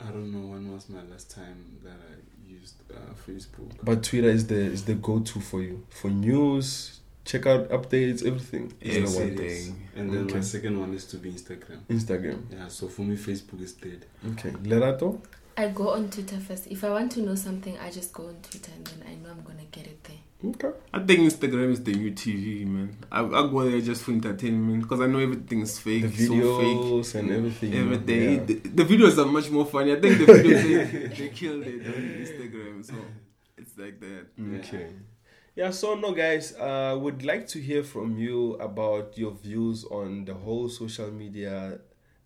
I 0.01 0.07
don't 0.07 0.33
know 0.33 0.47
when 0.53 0.73
was 0.73 0.89
my 0.89 1.03
last 1.03 1.31
time 1.31 1.79
that 1.83 1.93
I 2.11 2.51
used 2.51 2.77
uh, 2.91 2.97
Facebook. 3.27 3.71
but 3.83 4.03
Twitter 4.03 4.29
is 4.29 4.47
the 4.47 4.57
is 4.57 4.85
the 4.85 4.95
go 4.95 5.21
to 5.21 5.41
for 5.41 5.63
you 5.63 5.85
for 5.91 6.11
news. 6.11 7.01
Check 7.27 7.47
out 7.47 7.71
updates, 7.71 8.23
everything. 8.27 8.71
Is 8.83 8.97
Yes, 8.97 9.13
the 9.15 9.21
one 9.21 9.29
it 9.31 9.37
thing. 9.39 9.47
is. 9.47 9.73
And 9.97 10.13
then 10.13 10.25
Okay. 10.25 10.35
my 10.35 10.41
second 10.43 10.79
one 10.79 10.93
is 10.93 11.07
to 11.07 11.17
be 11.17 11.31
Instagram. 11.33 11.81
Instagram. 11.89 12.43
Yeah, 12.53 12.69
so 12.69 12.87
for 12.87 13.01
me, 13.01 13.17
Facebook 13.17 13.63
is 13.63 13.73
dead. 13.73 14.05
Okay. 14.33 14.51
Lerato. 14.51 15.23
I 15.57 15.69
go 15.69 15.91
on 15.91 16.11
Twitter 16.11 16.39
first. 16.41 16.67
If 16.67 16.83
I 16.83 16.91
want 16.91 17.13
to 17.13 17.21
know 17.21 17.35
something, 17.35 17.79
I 17.79 17.91
just 17.91 18.13
go 18.13 18.27
on 18.27 18.37
Twitter 18.43 18.73
and 18.75 18.87
then 18.87 19.05
I 19.07 19.15
know 19.15 19.31
I'm 19.31 19.43
gonna 19.43 19.65
get 19.71 19.87
it 19.87 20.03
there. 20.05 20.17
Okay. 20.51 20.77
I 20.93 20.99
think 20.99 21.21
Instagram 21.21 21.71
is 21.71 21.83
the 21.83 21.93
new 21.95 22.11
TV, 22.11 22.67
man. 22.67 22.97
I, 23.11 23.21
I 23.21 23.49
go 23.49 23.69
there 23.69 23.81
just 23.81 24.03
for 24.03 24.11
entertainment 24.13 24.83
because 24.83 25.01
I 25.01 25.07
know 25.07 25.19
everything's 25.19 25.79
fake. 25.79 26.03
The 26.03 26.27
so 26.27 26.33
fake. 26.33 26.39
videos 26.39 27.15
and 27.15 27.31
everything. 27.31 27.75
Everything. 27.75 28.33
yeah. 28.33 28.45
The, 28.45 28.55
the 28.55 28.85
videos 28.85 29.17
are 29.19 29.27
much 29.31 29.51
more 29.51 29.65
funny. 29.65 29.93
I 29.93 30.01
think 30.01 30.19
the 30.19 30.33
videos 30.33 30.93
they, 30.93 31.07
they 31.17 31.29
killed 31.29 31.63
it 31.63 31.87
on 31.87 32.03
Instagram, 32.03 32.85
so 32.85 32.95
it's 33.57 33.79
like 33.79 34.01
that. 34.01 34.27
Okay. 34.59 34.89
Yeah, 35.57 35.71
so 35.71 35.95
no, 35.95 36.13
guys, 36.13 36.53
uh, 36.57 36.99
would 37.01 37.25
like 37.25 37.47
to 37.49 37.61
hear 37.61 37.85
from 37.85 38.19
you 38.19 38.55
about 38.55 39.17
your 39.17 39.31
views 39.31 39.85
on 39.85 40.25
the 40.25 40.35
whole 40.35 40.69
social 40.69 41.13
media 41.13 41.79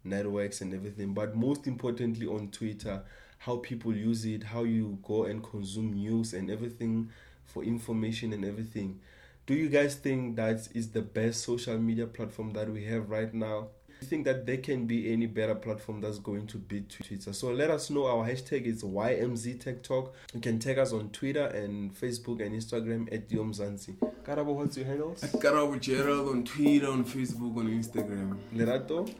networks 0.05 0.61
and 0.61 0.75
everything, 0.75 1.15
but 1.15 1.37
most 1.37 1.67
importantly 1.67 2.27
on 2.27 2.51
Twitter, 2.51 3.03
how 3.39 3.57
people 3.57 3.95
use 3.95 4.25
it, 4.25 4.43
how 4.43 4.65
you 4.65 4.99
go 5.03 5.25
and 5.25 5.43
consume 5.43 5.93
news 5.95 6.33
and 6.35 6.51
everything 6.51 7.11
for 7.45 7.63
information 7.65 8.33
and 8.33 8.45
everything. 8.45 9.01
Do 9.47 9.55
you 9.55 9.69
guys 9.69 9.95
think 9.95 10.37
that 10.37 10.69
is 10.75 10.91
the 10.91 11.03
best 11.03 11.43
social 11.43 11.79
media 11.79 12.07
platform 12.07 12.53
that 12.53 12.71
we 12.71 12.85
have 12.85 13.11
right 13.11 13.33
now? 13.33 13.69
Do 13.99 14.05
you 14.05 14.11
think 14.11 14.27
that 14.27 14.47
there 14.47 14.59
can 14.59 14.87
be 14.87 15.13
any 15.13 15.27
better 15.27 15.57
platform 15.57 16.01
that's 16.01 16.21
going 16.21 16.47
to 16.49 16.59
beat 16.59 16.89
Twitter? 16.89 17.33
So 17.33 17.49
let 17.51 17.69
us 17.69 17.91
know. 17.91 18.07
Our 18.07 18.29
hashtag 18.29 18.65
is 18.67 18.85
YMZ 18.85 19.61
Tech 19.61 19.83
Talk. 19.83 20.15
You 20.33 20.41
can 20.41 20.61
tag 20.61 20.79
us 20.79 20.93
on 20.93 21.11
Twitter 21.11 21.47
and 21.47 21.93
Facebook 21.93 22.41
and 22.41 22.55
Instagram 22.55 23.13
at 23.13 23.29
Yomzansi. 23.29 23.97
Karabo, 24.25 24.55
what's 24.55 24.77
your 24.77 24.87
handles? 24.87 25.21
Karabo 25.23 25.81
Gerald 25.81 26.29
on 26.29 26.45
Twitter, 26.45 26.87
on 26.89 27.05
Facebook, 27.05 27.57
on 27.57 27.67
Instagram. 27.69 28.39
Lerato, 28.55 29.13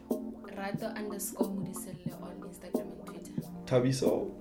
Rato 0.55 0.95
underscore 0.95 1.47
Mudiselle 1.49 2.21
on 2.23 2.35
Instagram 2.49 2.91
and 2.91 3.05
Twitter. 3.05 3.49
Tabiso, 3.65 4.31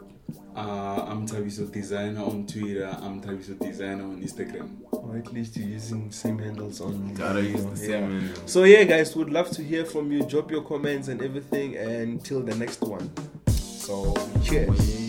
Uh, 0.57 1.05
I'm 1.07 1.27
Tabiso 1.27 1.71
Designer 1.71 2.23
on 2.23 2.47
Twitter. 2.47 2.89
I'm 3.01 3.21
Tabiso 3.21 3.59
Designer 3.59 4.05
on 4.05 4.21
Instagram. 4.23 4.71
or 4.91 5.17
at 5.17 5.33
least 5.33 5.57
you're 5.57 5.69
using 5.69 6.11
same 6.11 6.39
handles 6.39 6.81
on. 6.81 7.15
Gotta 7.15 7.43
use 7.43 7.65
the 7.65 7.71
yeah. 7.71 8.01
same. 8.01 8.19
man. 8.19 8.47
So 8.47 8.65
yeah, 8.65 8.85
guys, 8.85 9.15
would 9.17 9.31
love 9.31 9.51
to 9.51 9.63
hear 9.63 9.85
from 9.85 10.11
you. 10.11 10.23
Drop 10.25 10.51
your 10.51 10.63
comments 10.63 11.09
and 11.09 11.23
everything. 11.23 11.77
And 11.77 12.25
till 12.25 12.43
the 12.43 12.55
next 12.55 12.81
one. 12.83 13.11
So 13.47 14.15
cheers. 14.45 15.08